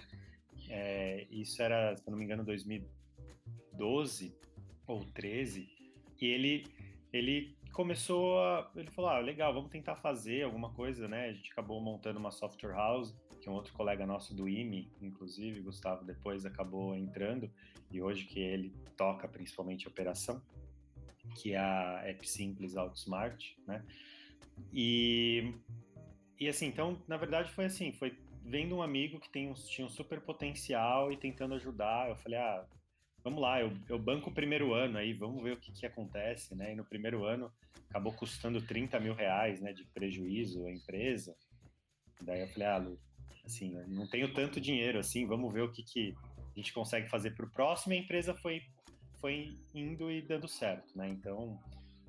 [0.69, 2.85] É, isso era, se não me engano, 2000
[3.75, 4.37] 12
[4.87, 5.69] ou 13,
[6.21, 6.67] e ele,
[7.13, 8.71] ele começou a.
[8.77, 11.29] Ele falou: ah, legal, vamos tentar fazer alguma coisa, né?
[11.29, 15.61] A gente acabou montando uma software house, que um outro colega nosso do IME, inclusive,
[15.61, 17.51] Gustavo, depois acabou entrando,
[17.91, 20.41] e hoje que ele toca principalmente operação,
[21.35, 23.85] que é a App Simples Outsmart, né?
[24.73, 25.55] E,
[26.39, 29.87] e assim, então, na verdade foi assim, foi vendo um amigo que tem um, tinha
[29.87, 32.65] um super potencial e tentando ajudar, eu falei, ah,
[33.25, 36.55] vamos lá, eu, eu banco o primeiro ano aí, vamos ver o que, que acontece,
[36.55, 36.73] né?
[36.73, 37.53] E no primeiro ano
[37.91, 41.37] acabou custando 30 mil reais, né, de prejuízo à empresa.
[42.23, 42.99] Daí eu falei, ah, Lu,
[43.45, 47.33] assim, não tenho tanto dinheiro assim, vamos ver o que, que a gente consegue fazer
[47.33, 47.93] para o próximo.
[47.93, 48.63] E a empresa foi,
[49.21, 51.09] foi indo e dando certo, né?
[51.09, 51.59] Então,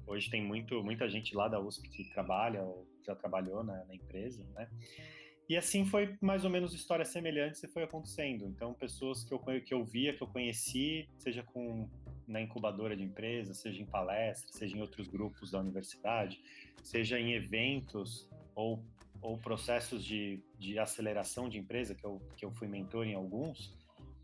[0.05, 3.95] hoje tem muito, muita gente lá da USP que trabalha ou já trabalhou na, na
[3.95, 4.69] empresa, né?
[5.47, 8.45] E assim foi mais ou menos histórias semelhantes e foi acontecendo.
[8.47, 11.89] Então, pessoas que eu, que eu via, que eu conheci, seja com
[12.25, 16.41] na incubadora de empresas, seja em palestras, seja em outros grupos da universidade,
[16.81, 18.83] seja em eventos ou,
[19.23, 23.73] ou processos de, de aceleração de empresa, que eu, que eu fui mentor em alguns,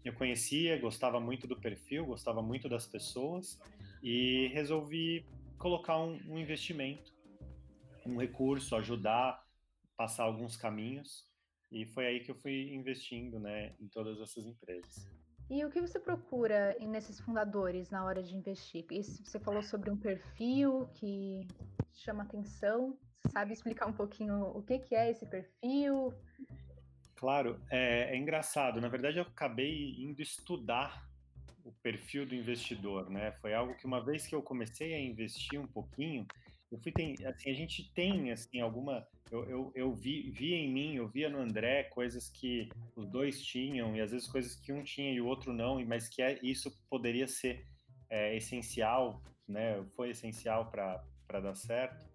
[0.04, 3.60] eu conhecia, gostava muito do perfil, gostava muito das pessoas
[4.04, 5.26] e resolvi
[5.58, 7.14] colocar um, um investimento,
[8.06, 9.44] um recurso, ajudar
[9.98, 11.28] passar alguns caminhos
[11.70, 15.06] e foi aí que eu fui investindo, né, em todas essas empresas.
[15.50, 18.86] E o que você procura nesses fundadores na hora de investir?
[18.90, 21.48] Você falou sobre um perfil que
[21.94, 22.98] chama atenção.
[23.28, 26.14] Sabe explicar um pouquinho o que, que é esse perfil?
[27.16, 28.80] Claro, é, é engraçado.
[28.80, 31.08] Na verdade, eu acabei indo estudar
[31.64, 33.34] o perfil do investidor, né?
[33.34, 36.26] Foi algo que uma vez que eu comecei a investir um pouquinho,
[36.72, 40.72] eu fui tem, assim, a gente tem assim alguma eu, eu, eu vi, via em
[40.72, 44.74] mim, eu via no André coisas que os dois tinham e às vezes coisas que
[44.74, 47.66] um tinha e o outro não, mas que é, isso poderia ser
[48.10, 49.84] é, essencial, né?
[49.96, 52.09] Foi essencial para dar certo.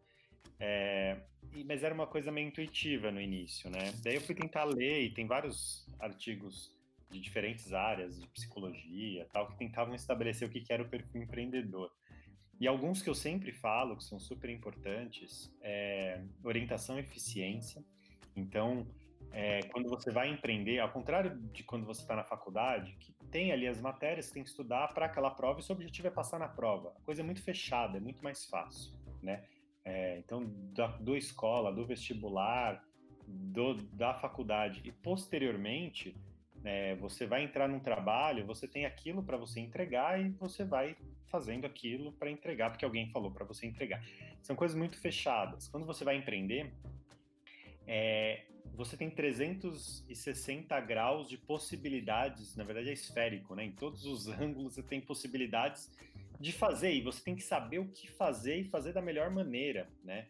[0.58, 1.20] É,
[1.66, 3.92] mas era uma coisa meio intuitiva no início, né?
[4.02, 6.72] Daí eu fui tentar ler e tem vários artigos
[7.10, 11.90] de diferentes áreas de psicologia, tal, que tentavam estabelecer o que era o perfil empreendedor.
[12.60, 17.84] E alguns que eu sempre falo, que são super importantes, é orientação e eficiência.
[18.36, 18.86] Então,
[19.32, 23.52] é, quando você vai empreender, ao contrário de quando você está na faculdade, que tem
[23.52, 26.48] ali as matérias, tem que estudar para aquela prova e seu objetivo é passar na
[26.48, 26.94] prova.
[26.96, 29.44] A coisa é muito fechada, é muito mais fácil, né?
[29.84, 32.82] É, então, da, do escola, do vestibular,
[33.26, 36.16] do, da faculdade e posteriormente,
[36.64, 40.96] é, você vai entrar num trabalho, você tem aquilo para você entregar e você vai
[41.26, 44.02] fazendo aquilo para entregar, porque alguém falou para você entregar.
[44.40, 45.68] São coisas muito fechadas.
[45.68, 46.72] Quando você vai empreender,
[47.86, 48.44] é,
[48.74, 53.64] você tem 360 graus de possibilidades, na verdade é esférico, né?
[53.64, 55.90] Em todos os ângulos você tem possibilidades
[56.44, 59.88] de fazer e você tem que saber o que fazer e fazer da melhor maneira,
[60.04, 60.28] né?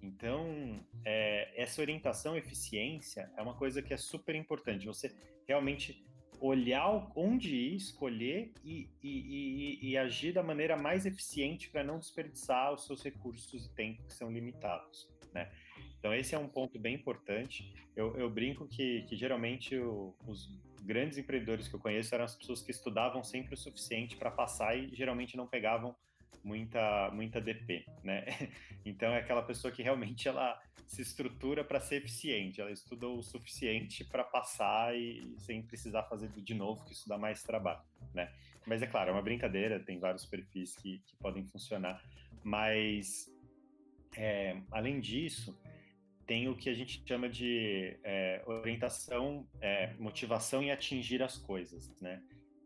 [0.00, 4.86] Então, é, essa orientação eficiência é uma coisa que é super importante.
[4.86, 5.12] Você
[5.44, 6.06] realmente
[6.40, 11.98] olhar onde ir, escolher e, e, e, e agir da maneira mais eficiente para não
[11.98, 15.50] desperdiçar os seus recursos e tempo que são limitados, né?
[15.98, 17.74] Então esse é um ponto bem importante.
[17.96, 20.48] Eu, eu brinco que, que geralmente o, os
[20.86, 24.78] grandes empreendedores que eu conheço eram as pessoas que estudavam sempre o suficiente para passar
[24.78, 25.94] e geralmente não pegavam
[26.42, 28.24] muita muita DP, né?
[28.86, 33.20] Então é aquela pessoa que realmente ela se estrutura para ser eficiente, ela estuda o
[33.20, 37.82] suficiente para passar e sem precisar fazer de novo, que isso dá mais trabalho,
[38.14, 38.32] né?
[38.64, 42.00] Mas é claro, é uma brincadeira, tem vários perfis que, que podem funcionar,
[42.44, 43.28] mas
[44.16, 45.58] é, além disso,
[46.26, 51.88] tem o que a gente chama de é, orientação, é, motivação em atingir as coisas,
[52.00, 52.22] né?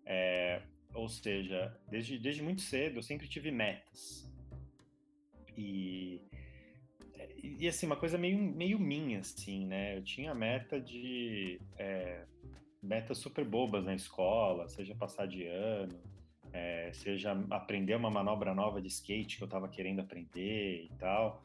[0.06, 0.62] É,
[0.94, 4.28] ou seja, desde, desde muito cedo eu sempre tive metas.
[5.56, 6.22] E,
[7.42, 9.96] e assim, uma coisa meio, meio minha, assim, né?
[9.96, 11.60] Eu tinha meta de.
[11.78, 12.24] É,
[12.82, 16.00] metas super bobas na escola, seja passar de ano,
[16.50, 21.42] é, seja aprender uma manobra nova de skate que eu estava querendo aprender e tal.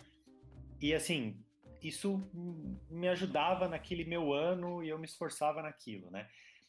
[0.81, 1.37] E assim,
[1.81, 2.29] isso
[2.89, 6.27] me ajudava naquele meu ano e eu me esforçava naquilo, né?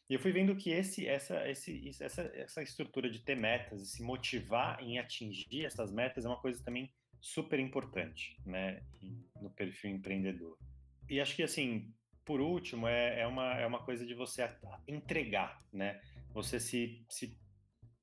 [0.09, 3.87] E eu fui vendo que esse, essa, esse, essa, essa estrutura de ter metas e
[3.87, 8.85] se motivar em atingir essas metas é uma coisa também super importante, né,
[9.41, 10.57] no perfil empreendedor.
[11.09, 11.93] E acho que, assim,
[12.25, 14.49] por último, é, é, uma, é uma coisa de você
[14.87, 16.01] entregar, né?
[16.33, 17.37] Você se, se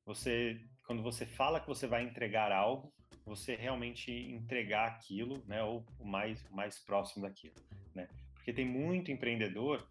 [0.06, 2.94] você quando você fala que você vai entregar algo,
[3.26, 7.56] você realmente entregar aquilo, né, ou o mais mais próximo daquilo,
[7.96, 8.08] né?
[8.34, 9.88] Porque tem muito empreendedor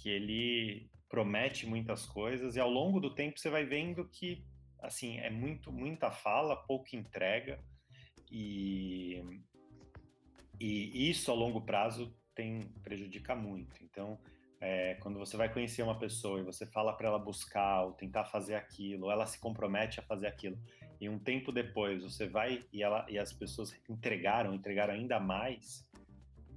[0.00, 4.42] que ele promete muitas coisas e ao longo do tempo você vai vendo que
[4.80, 7.62] assim é muito muita fala, pouca entrega
[8.30, 9.22] e,
[10.58, 13.76] e isso a longo prazo tem prejudica muito.
[13.84, 14.18] Então,
[14.58, 18.24] é, quando você vai conhecer uma pessoa e você fala para ela buscar ou tentar
[18.24, 20.56] fazer aquilo, ela se compromete a fazer aquilo,
[21.02, 25.84] e um tempo depois você vai e, ela, e as pessoas entregaram, entregaram ainda mais,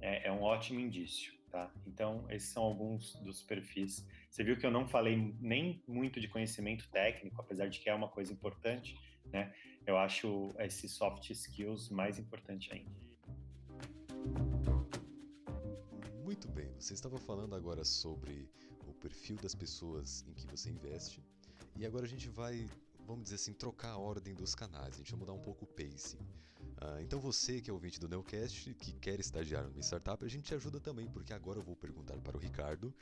[0.00, 1.34] é, é um ótimo indício.
[1.50, 1.68] Tá?
[1.84, 4.06] Então, esses são alguns dos perfis.
[4.30, 7.94] Você viu que eu não falei nem muito de conhecimento técnico, apesar de que é
[7.94, 8.96] uma coisa importante,
[9.32, 9.52] né?
[9.84, 13.00] Eu acho esses soft skills mais importante ainda.
[16.22, 18.48] Muito bem, você estava falando agora sobre
[18.86, 21.20] o perfil das pessoas em que você investe.
[21.76, 22.64] E agora a gente vai,
[23.06, 24.94] vamos dizer assim, trocar a ordem dos canais.
[24.94, 26.18] A gente vai mudar um pouco o pacing.
[26.18, 30.44] Uh, então você que é ouvinte do Neocast, que quer estagiar numa startup, a gente
[30.44, 32.92] te ajuda também, porque agora eu vou perguntar para o Ricardo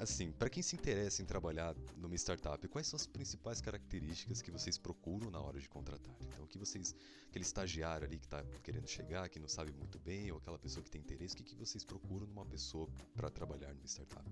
[0.00, 4.50] assim, para quem se interessa em trabalhar numa startup, quais são as principais características que
[4.50, 6.14] vocês procuram na hora de contratar?
[6.22, 6.94] Então, o que vocês,
[7.28, 10.82] aquele estagiário ali que está querendo chegar, que não sabe muito bem, ou aquela pessoa
[10.82, 14.24] que tem interesse, o que, que vocês procuram numa pessoa para trabalhar numa startup?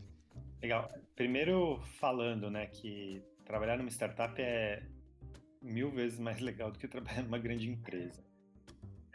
[0.63, 0.91] Legal.
[1.15, 4.83] Primeiro, falando, né, que trabalhar numa startup é
[5.61, 8.23] mil vezes mais legal do que trabalhar numa grande empresa.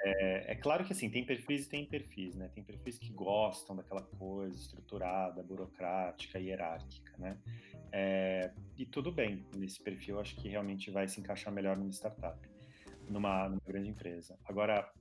[0.06, 2.50] É, é, claro que assim, tem perfis e tem perfis, né?
[2.50, 7.38] Tem perfis que gostam daquela coisa estruturada, burocrática, hierárquica, né?
[7.90, 12.38] É, e tudo bem, nesse perfil acho que realmente vai se encaixar melhor numa startup,
[13.08, 14.38] numa, numa grande empresa.
[14.44, 14.92] Agora,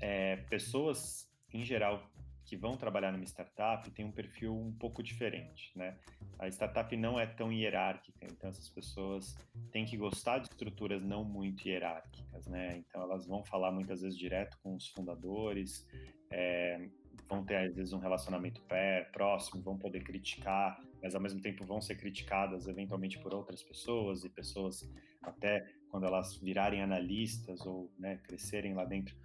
[0.00, 2.10] é, pessoas em geral
[2.44, 5.96] que vão trabalhar numa startup têm um perfil um pouco diferente, né?
[6.38, 9.36] A startup não é tão hierárquica, então essas pessoas
[9.72, 12.78] têm que gostar de estruturas não muito hierárquicas, né?
[12.78, 15.88] Então elas vão falar muitas vezes direto com os fundadores,
[16.30, 16.88] é,
[17.28, 21.64] vão ter às vezes um relacionamento pé, próximo, vão poder criticar, mas ao mesmo tempo
[21.64, 24.88] vão ser criticadas eventualmente por outras pessoas e pessoas
[25.22, 29.16] até quando elas virarem analistas ou né, crescerem lá dentro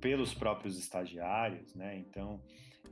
[0.00, 1.96] pelos próprios estagiários, né?
[1.98, 2.40] Então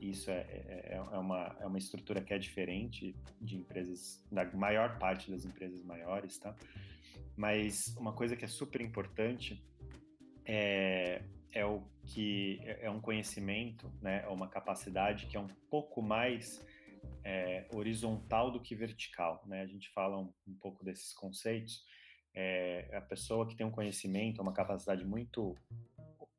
[0.01, 4.45] isso é, é, é, é, uma, é uma estrutura que é diferente de empresas, da
[4.53, 6.55] maior parte das empresas maiores, tá?
[7.35, 9.63] Mas uma coisa que é super importante
[10.45, 14.23] é, é o que é, é um conhecimento, né?
[14.23, 16.63] É uma capacidade que é um pouco mais
[17.23, 19.61] é, horizontal do que vertical, né?
[19.61, 21.83] A gente fala um, um pouco desses conceitos.
[22.33, 25.55] É, a pessoa que tem um conhecimento, uma capacidade muito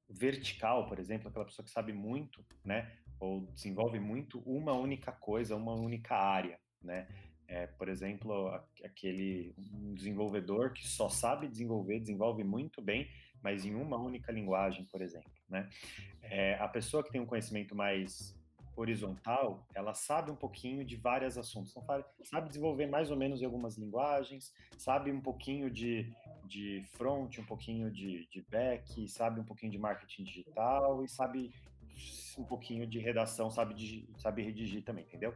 [0.08, 2.90] vertical, por exemplo, aquela pessoa que sabe muito, né?
[3.18, 7.08] ou desenvolve muito uma única coisa, uma única área, né?
[7.48, 8.48] É, por exemplo,
[8.84, 13.08] aquele um desenvolvedor que só sabe desenvolver, desenvolve muito bem,
[13.40, 15.68] mas em uma única linguagem, por exemplo, né?
[16.22, 18.36] É, a pessoa que tem um conhecimento mais
[18.76, 21.70] horizontal, ela sabe um pouquinho de vários assuntos.
[21.70, 26.12] Então, sabe desenvolver mais ou menos em algumas linguagens, sabe um pouquinho de,
[26.46, 31.52] de front, um pouquinho de, de back, sabe um pouquinho de marketing digital e sabe
[32.38, 35.34] um pouquinho de redação, sabe, de, sabe redigir também, entendeu?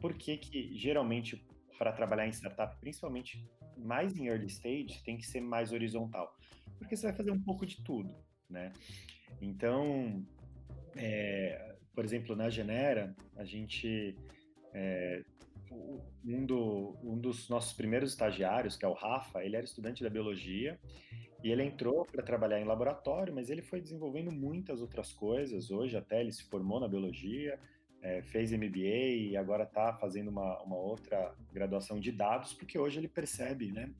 [0.00, 1.44] Por que que, geralmente,
[1.76, 3.44] para trabalhar em startup, principalmente
[3.76, 6.36] mais em early stage, tem que ser mais horizontal?
[6.78, 8.14] Porque você vai fazer um pouco de tudo,
[8.48, 8.72] né?
[9.40, 10.24] Então,
[10.96, 14.16] é, por exemplo, na Genera, a gente...
[14.72, 15.24] É,
[15.70, 20.10] um, do, um dos nossos primeiros estagiários, que é o Rafa, ele era estudante da
[20.10, 20.78] biologia
[21.42, 25.70] e ele entrou para trabalhar em laboratório, mas ele foi desenvolvendo muitas outras coisas.
[25.70, 27.58] Hoje, até ele se formou na biologia,
[28.02, 32.98] é, fez MBA e agora está fazendo uma, uma outra graduação de dados, porque hoje
[32.98, 33.90] ele percebe, né,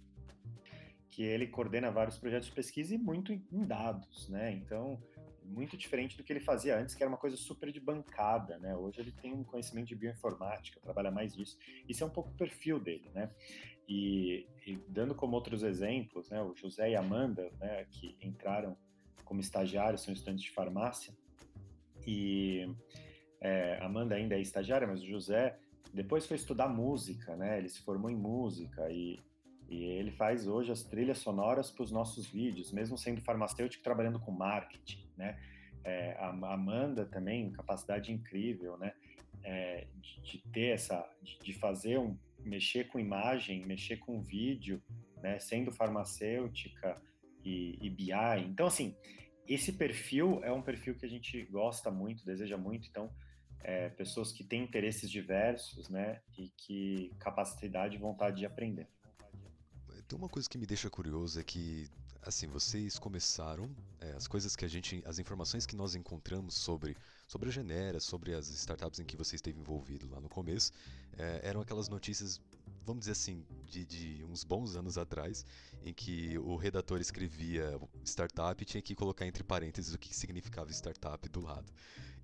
[1.08, 4.52] que ele coordena vários projetos de pesquisa e muito em dados, né?
[4.52, 5.02] Então,
[5.48, 8.76] muito diferente do que ele fazia antes, que era uma coisa super de bancada, né?
[8.76, 11.58] Hoje ele tem um conhecimento de bioinformática, trabalha mais nisso.
[11.88, 13.30] Isso é um pouco o perfil dele, né?
[13.88, 18.76] E, e, dando como outros exemplos, né, o José e Amanda, né, que entraram
[19.24, 21.16] como estagiários, são estudantes de farmácia,
[22.06, 22.70] e
[23.40, 25.58] é, Amanda ainda é estagiária, mas o José
[25.92, 29.18] depois foi estudar música, né, ele se formou em música e,
[29.68, 34.18] e ele faz hoje as trilhas sonoras para os nossos vídeos, mesmo sendo farmacêutico trabalhando
[34.18, 35.38] com marketing, né,
[35.84, 38.92] é, a Amanda também, capacidade incrível, né,
[39.44, 44.82] é, de, de, ter essa, de, de fazer um mexer com imagem, mexer com vídeo,
[45.22, 47.00] né, sendo farmacêutica
[47.44, 48.12] e, e BI.
[48.46, 48.96] Então, assim,
[49.46, 52.88] esse perfil é um perfil que a gente gosta muito, deseja muito.
[52.88, 53.10] Então,
[53.60, 58.88] é, pessoas que têm interesses diversos, né, e que capacidade e vontade de aprender.
[60.08, 61.86] Tem uma coisa que me deixa curioso é que
[62.22, 66.96] assim, vocês começaram, é, as coisas que a gente, as informações que nós encontramos sobre,
[67.26, 70.72] sobre a Genera, sobre as startups em que você esteve envolvido lá no começo,
[71.16, 72.40] é, eram aquelas notícias
[72.84, 75.44] vamos dizer assim, de, de, uns bons anos atrás,
[75.84, 80.70] em que o redator escrevia startup e tinha que colocar entre parênteses o que significava
[80.70, 81.70] startup do lado.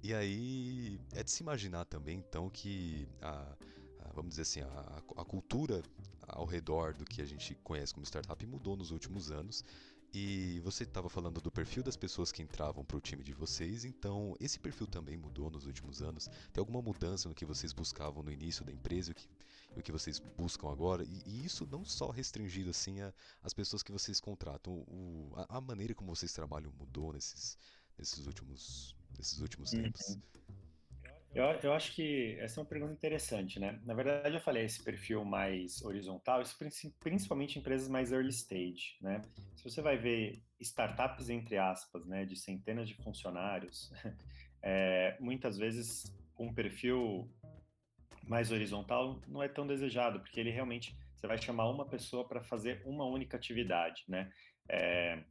[0.03, 3.55] E aí é de se imaginar também, então, que a,
[4.15, 5.83] vamos dizer assim, a, a cultura
[6.29, 9.65] ao redor do que a gente conhece como startup mudou nos últimos anos
[10.15, 13.85] e você estava falando do perfil das pessoas que entravam para o time de vocês,
[13.85, 16.29] então esse perfil também mudou nos últimos anos?
[16.53, 19.29] Tem alguma mudança no que vocês buscavam no início da empresa e o que,
[19.77, 21.03] o que vocês buscam agora?
[21.03, 22.99] E, e, isso não só restringido assim
[23.43, 27.59] às pessoas que vocês contratam, o, a, a, maneira como vocês trabalham mudou nesses,
[27.99, 29.83] nesses últimos, nesses últimos uhum.
[29.83, 30.17] tempos?
[31.35, 33.81] Eu, eu acho que essa é uma pergunta interessante, né?
[33.85, 36.57] Na verdade, eu falei esse perfil mais horizontal, isso
[37.01, 39.21] principalmente em empresas mais early stage, né?
[39.57, 43.93] Se você vai ver startups, entre aspas, né, de centenas de funcionários,
[44.63, 46.05] é, muitas vezes
[46.39, 47.29] um perfil
[48.29, 52.45] mais horizontal não é tão desejado, porque ele realmente, você vai chamar uma pessoa para
[52.45, 54.33] fazer uma única atividade, né?
[54.69, 55.25] É,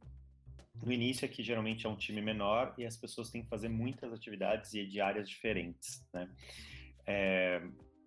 [0.82, 4.12] no início aqui geralmente é um time menor e as pessoas têm que fazer muitas
[4.12, 6.28] atividades e de áreas diferentes, né?
[7.06, 7.62] É,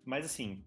[0.06, 0.64] mas assim,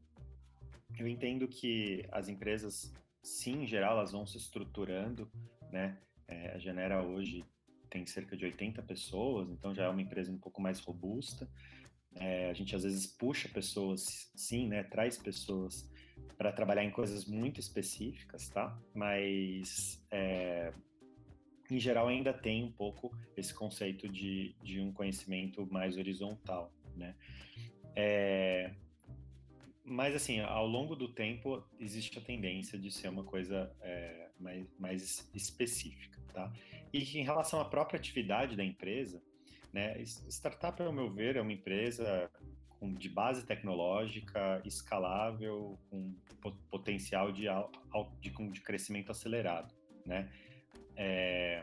[0.99, 2.93] eu entendo que as empresas,
[3.23, 5.31] sim, em geral, elas vão se estruturando,
[5.71, 5.99] né?
[6.27, 7.45] É, a Genera hoje
[7.89, 11.49] tem cerca de 80 pessoas, então já é uma empresa um pouco mais robusta.
[12.15, 14.85] É, a gente às vezes puxa pessoas, sim, né?
[14.85, 15.91] Traz pessoas
[16.37, 18.79] para trabalhar em coisas muito específicas, tá?
[18.95, 20.73] Mas é,
[21.75, 27.15] em geral ainda tem um pouco esse conceito de, de um conhecimento mais horizontal, né?
[27.95, 28.73] É,
[29.85, 34.67] mas assim, ao longo do tempo existe a tendência de ser uma coisa é, mais,
[34.79, 36.53] mais específica, tá?
[36.93, 39.23] E em relação à própria atividade da empresa,
[39.73, 40.01] né?
[40.03, 42.31] Startup, ao meu ver, é uma empresa
[42.79, 46.15] com, de base tecnológica, escalável, com
[46.71, 47.45] potencial de,
[48.21, 49.75] de, de crescimento acelerado,
[50.07, 50.31] né?
[51.03, 51.63] É,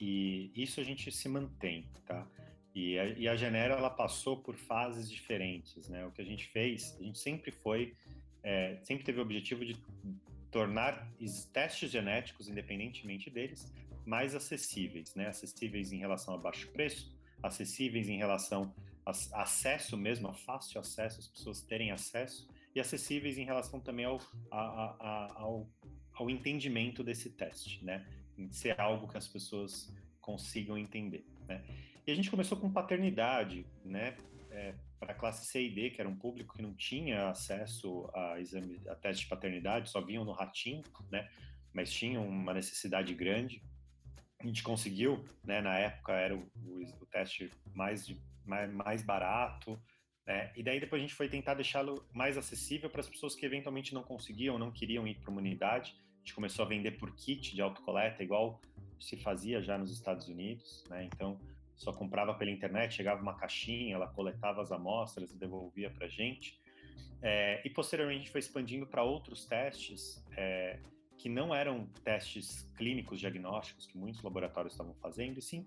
[0.00, 2.26] e isso a gente se mantém, tá?
[2.74, 6.06] E a, e a Genera, ela passou por fases diferentes, né?
[6.06, 7.94] O que a gente fez, a gente sempre foi,
[8.42, 9.76] é, sempre teve o objetivo de
[10.50, 11.06] tornar
[11.52, 13.70] testes genéticos, independentemente deles,
[14.06, 15.26] mais acessíveis, né?
[15.26, 18.74] Acessíveis em relação a baixo preço, acessíveis em relação
[19.04, 24.06] a acesso mesmo, a fácil acesso, as pessoas terem acesso, e acessíveis em relação também
[24.06, 24.18] ao,
[24.50, 25.68] a, a, ao,
[26.14, 28.06] ao entendimento desse teste, né?
[28.50, 31.64] Ser algo que as pessoas consigam entender, né?
[32.06, 34.16] E a gente começou com paternidade, né?
[34.50, 38.10] É, para a classe C e D, que era um público que não tinha acesso
[38.14, 41.28] a exame, a teste de paternidade, só vinham no ratinho, né?
[41.72, 43.62] Mas tinham uma necessidade grande.
[44.40, 45.60] A gente conseguiu, né?
[45.60, 48.08] Na época era o, o, o teste mais,
[48.44, 49.80] mais, mais barato,
[50.26, 50.52] né?
[50.56, 53.94] E daí depois a gente foi tentar deixá-lo mais acessível para as pessoas que eventualmente
[53.94, 55.94] não conseguiam, não queriam ir para uma unidade
[56.28, 58.60] gente começou a vender por kit de autocoleta, igual
[59.00, 61.04] se fazia já nos Estados Unidos, né?
[61.04, 61.40] Então,
[61.74, 66.08] só comprava pela internet, chegava uma caixinha, ela coletava as amostras e devolvia para a
[66.08, 66.60] gente.
[67.22, 70.80] É, e posteriormente foi expandindo para outros testes é,
[71.16, 75.66] que não eram testes clínicos diagnósticos que muitos laboratórios estavam fazendo, e sim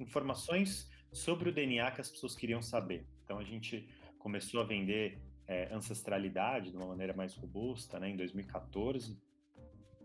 [0.00, 3.06] informações sobre o DNA que as pessoas queriam saber.
[3.24, 3.88] Então a gente
[4.18, 9.20] começou a vender é, ancestralidade de uma maneira mais robusta, né, em 2014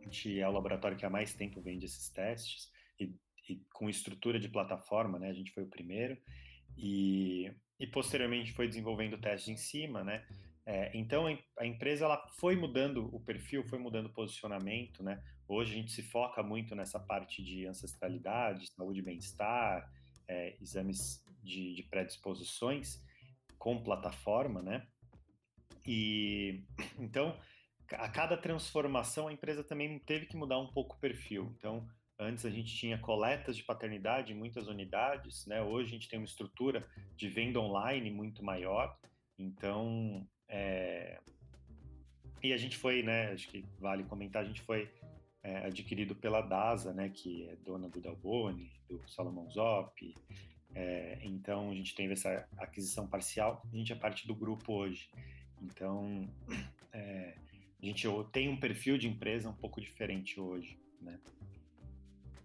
[0.07, 3.13] gente é o laboratório que há mais tempo vende esses testes e,
[3.49, 5.29] e com estrutura de plataforma, né?
[5.29, 6.17] A gente foi o primeiro
[6.77, 10.25] e, e posteriormente foi desenvolvendo testes em cima, né?
[10.65, 11.25] É, então
[11.57, 15.21] a empresa ela foi mudando o perfil, foi mudando o posicionamento, né?
[15.47, 19.89] Hoje a gente se foca muito nessa parte de ancestralidade, saúde e bem-estar,
[20.27, 23.01] é, exames de, de predisposições
[23.57, 24.85] com plataforma, né?
[25.85, 26.63] E
[26.99, 27.37] então
[27.91, 31.53] a cada transformação a empresa também teve que mudar um pouco o perfil.
[31.57, 31.87] Então,
[32.19, 35.61] antes a gente tinha coletas de paternidade em muitas unidades, né?
[35.61, 36.85] Hoje a gente tem uma estrutura
[37.15, 38.97] de venda online muito maior.
[39.37, 41.19] Então, é...
[42.43, 43.31] e a gente foi, né?
[43.31, 44.91] Acho que vale comentar, a gente foi
[45.43, 47.09] é, adquirido pela DASA, né?
[47.09, 50.13] Que é dona do Dalboni, do Salomão Zop.
[50.75, 53.63] É, então a gente teve essa aquisição parcial.
[53.71, 55.09] A gente é parte do grupo hoje.
[55.61, 56.27] Então,
[56.91, 57.35] é,
[57.81, 61.19] a gente tem um perfil de empresa um pouco diferente hoje, né?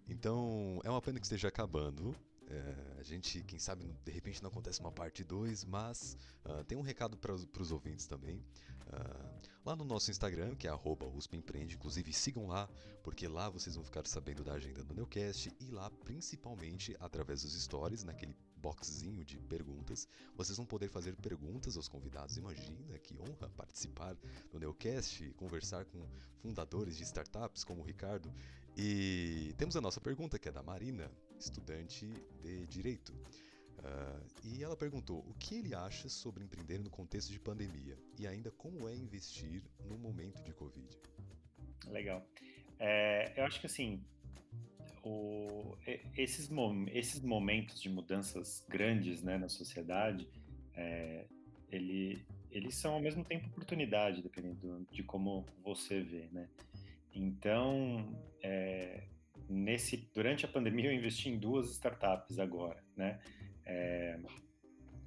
[0.08, 2.14] Então, é uma pena que esteja acabando
[2.52, 6.76] É, a gente, quem sabe, de repente não acontece uma parte 2, mas uh, tem
[6.76, 8.44] um recado para os ouvintes também.
[8.86, 10.70] Uh, lá no nosso Instagram, que é
[11.16, 12.68] USPEmpreende, inclusive sigam lá,
[13.02, 17.58] porque lá vocês vão ficar sabendo da agenda do Neocast e lá, principalmente, através dos
[17.58, 20.06] stories, naquele boxzinho de perguntas.
[20.36, 22.36] Vocês vão poder fazer perguntas aos convidados.
[22.36, 24.14] Imagina que honra participar
[24.50, 26.06] do Neocast conversar com
[26.42, 28.30] fundadores de startups como o Ricardo.
[28.76, 31.10] E temos a nossa pergunta, que é da Marina,
[31.42, 32.06] estudante
[32.40, 33.12] de Direito.
[33.12, 38.26] Uh, e ela perguntou o que ele acha sobre empreender no contexto de pandemia e
[38.26, 40.88] ainda como é investir no momento de Covid.
[41.88, 42.24] Legal.
[42.78, 44.04] É, eu acho que assim,
[45.02, 45.76] o,
[46.16, 46.48] esses,
[46.92, 50.28] esses momentos de mudanças grandes né, na sociedade,
[50.74, 51.26] é,
[51.70, 56.48] ele, eles são ao mesmo tempo oportunidade, dependendo de como você vê, né?
[57.14, 59.04] Então, é,
[59.52, 63.20] nesse, durante a pandemia eu investi em duas startups agora, né?
[63.64, 64.18] É,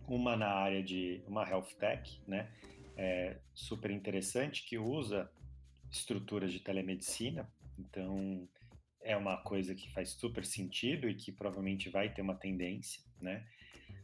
[0.08, 2.50] uma na área de uma health tech, né?
[2.96, 5.30] É, super interessante que usa
[5.92, 7.50] estruturas de telemedicina.
[7.78, 8.48] Então,
[9.02, 13.46] é uma coisa que faz super sentido e que provavelmente vai ter uma tendência, né?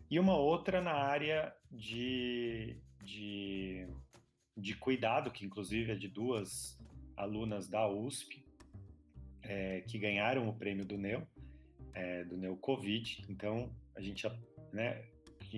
[0.10, 3.88] E uma outra na área de, de,
[4.58, 6.78] de cuidado, que inclusive é de duas
[7.16, 8.41] alunas da USP,
[9.44, 11.28] é, que ganharam o prêmio do NEO,
[11.94, 13.26] é, do NEO Covid.
[13.30, 14.28] Então, a gente,
[14.72, 15.04] né,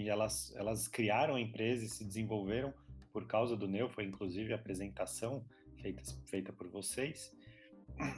[0.06, 2.74] elas, elas criaram a empresa e se desenvolveram
[3.12, 5.46] por causa do NEO, foi inclusive a apresentação
[5.82, 7.32] feita, feita por vocês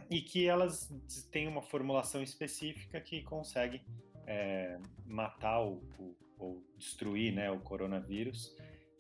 [0.10, 0.90] e que elas
[1.32, 3.82] têm uma formulação específica que consegue
[4.26, 5.84] é, matar ou
[6.78, 8.56] destruir né, o coronavírus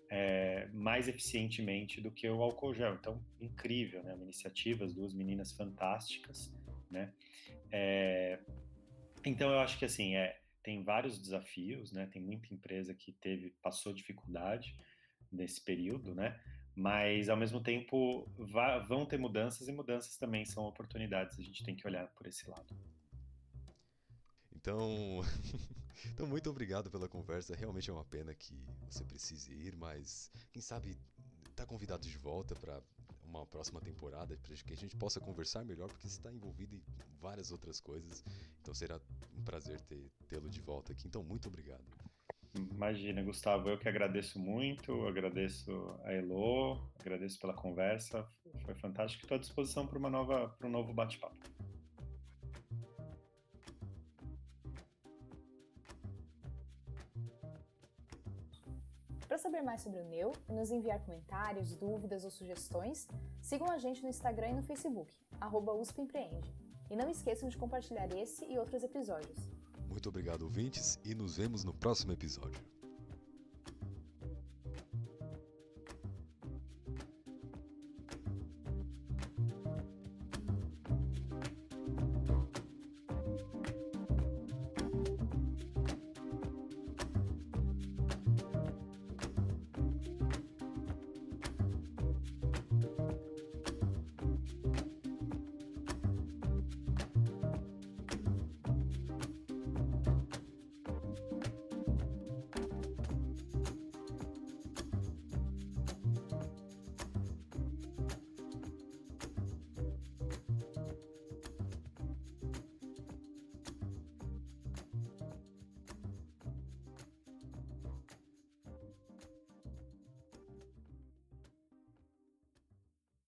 [0.10, 2.96] é, mais eficientemente do que o álcool gel.
[2.96, 4.14] Então, incrível, né?
[4.14, 6.54] Uma iniciativa, as duas meninas fantásticas,
[6.96, 7.14] né?
[7.72, 8.40] É,
[9.24, 12.08] então, eu acho que assim, é, tem vários desafios, né?
[12.08, 14.76] Tem muita empresa que teve, passou dificuldade
[15.32, 16.40] nesse período, né?
[16.76, 18.30] mas ao mesmo tempo
[18.88, 21.40] vão ter mudanças e mudanças também são oportunidades.
[21.40, 22.76] A gente tem que olhar por esse lado.
[24.54, 25.22] Então,
[26.12, 27.56] então muito obrigado pela conversa.
[27.56, 28.54] Realmente é uma pena que
[28.90, 30.98] você precise ir, mas quem sabe
[31.56, 32.82] tá convidado de volta para
[33.38, 36.82] uma próxima temporada para que a gente possa conversar melhor, porque você está envolvido em
[37.20, 38.24] várias outras coisas.
[38.62, 39.00] Então será
[39.38, 39.80] um prazer
[40.28, 41.08] tê-lo de volta aqui.
[41.08, 41.84] Então muito obrigado.
[42.72, 45.72] Imagina, Gustavo, eu que agradeço muito, agradeço
[46.04, 48.26] a Elo, agradeço pela conversa,
[48.64, 49.24] foi fantástico.
[49.24, 51.55] Estou à disposição para uma nova, para um novo bate-papo.
[59.56, 63.08] Saber mais sobre o Neu e nos enviar comentários, dúvidas ou sugestões,
[63.42, 66.54] sigam a gente no Instagram e no Facebook, arroba USPEmpreende.
[66.90, 69.38] E não esqueçam de compartilhar esse e outros episódios.
[69.88, 72.62] Muito obrigado, ouvintes, e nos vemos no próximo episódio.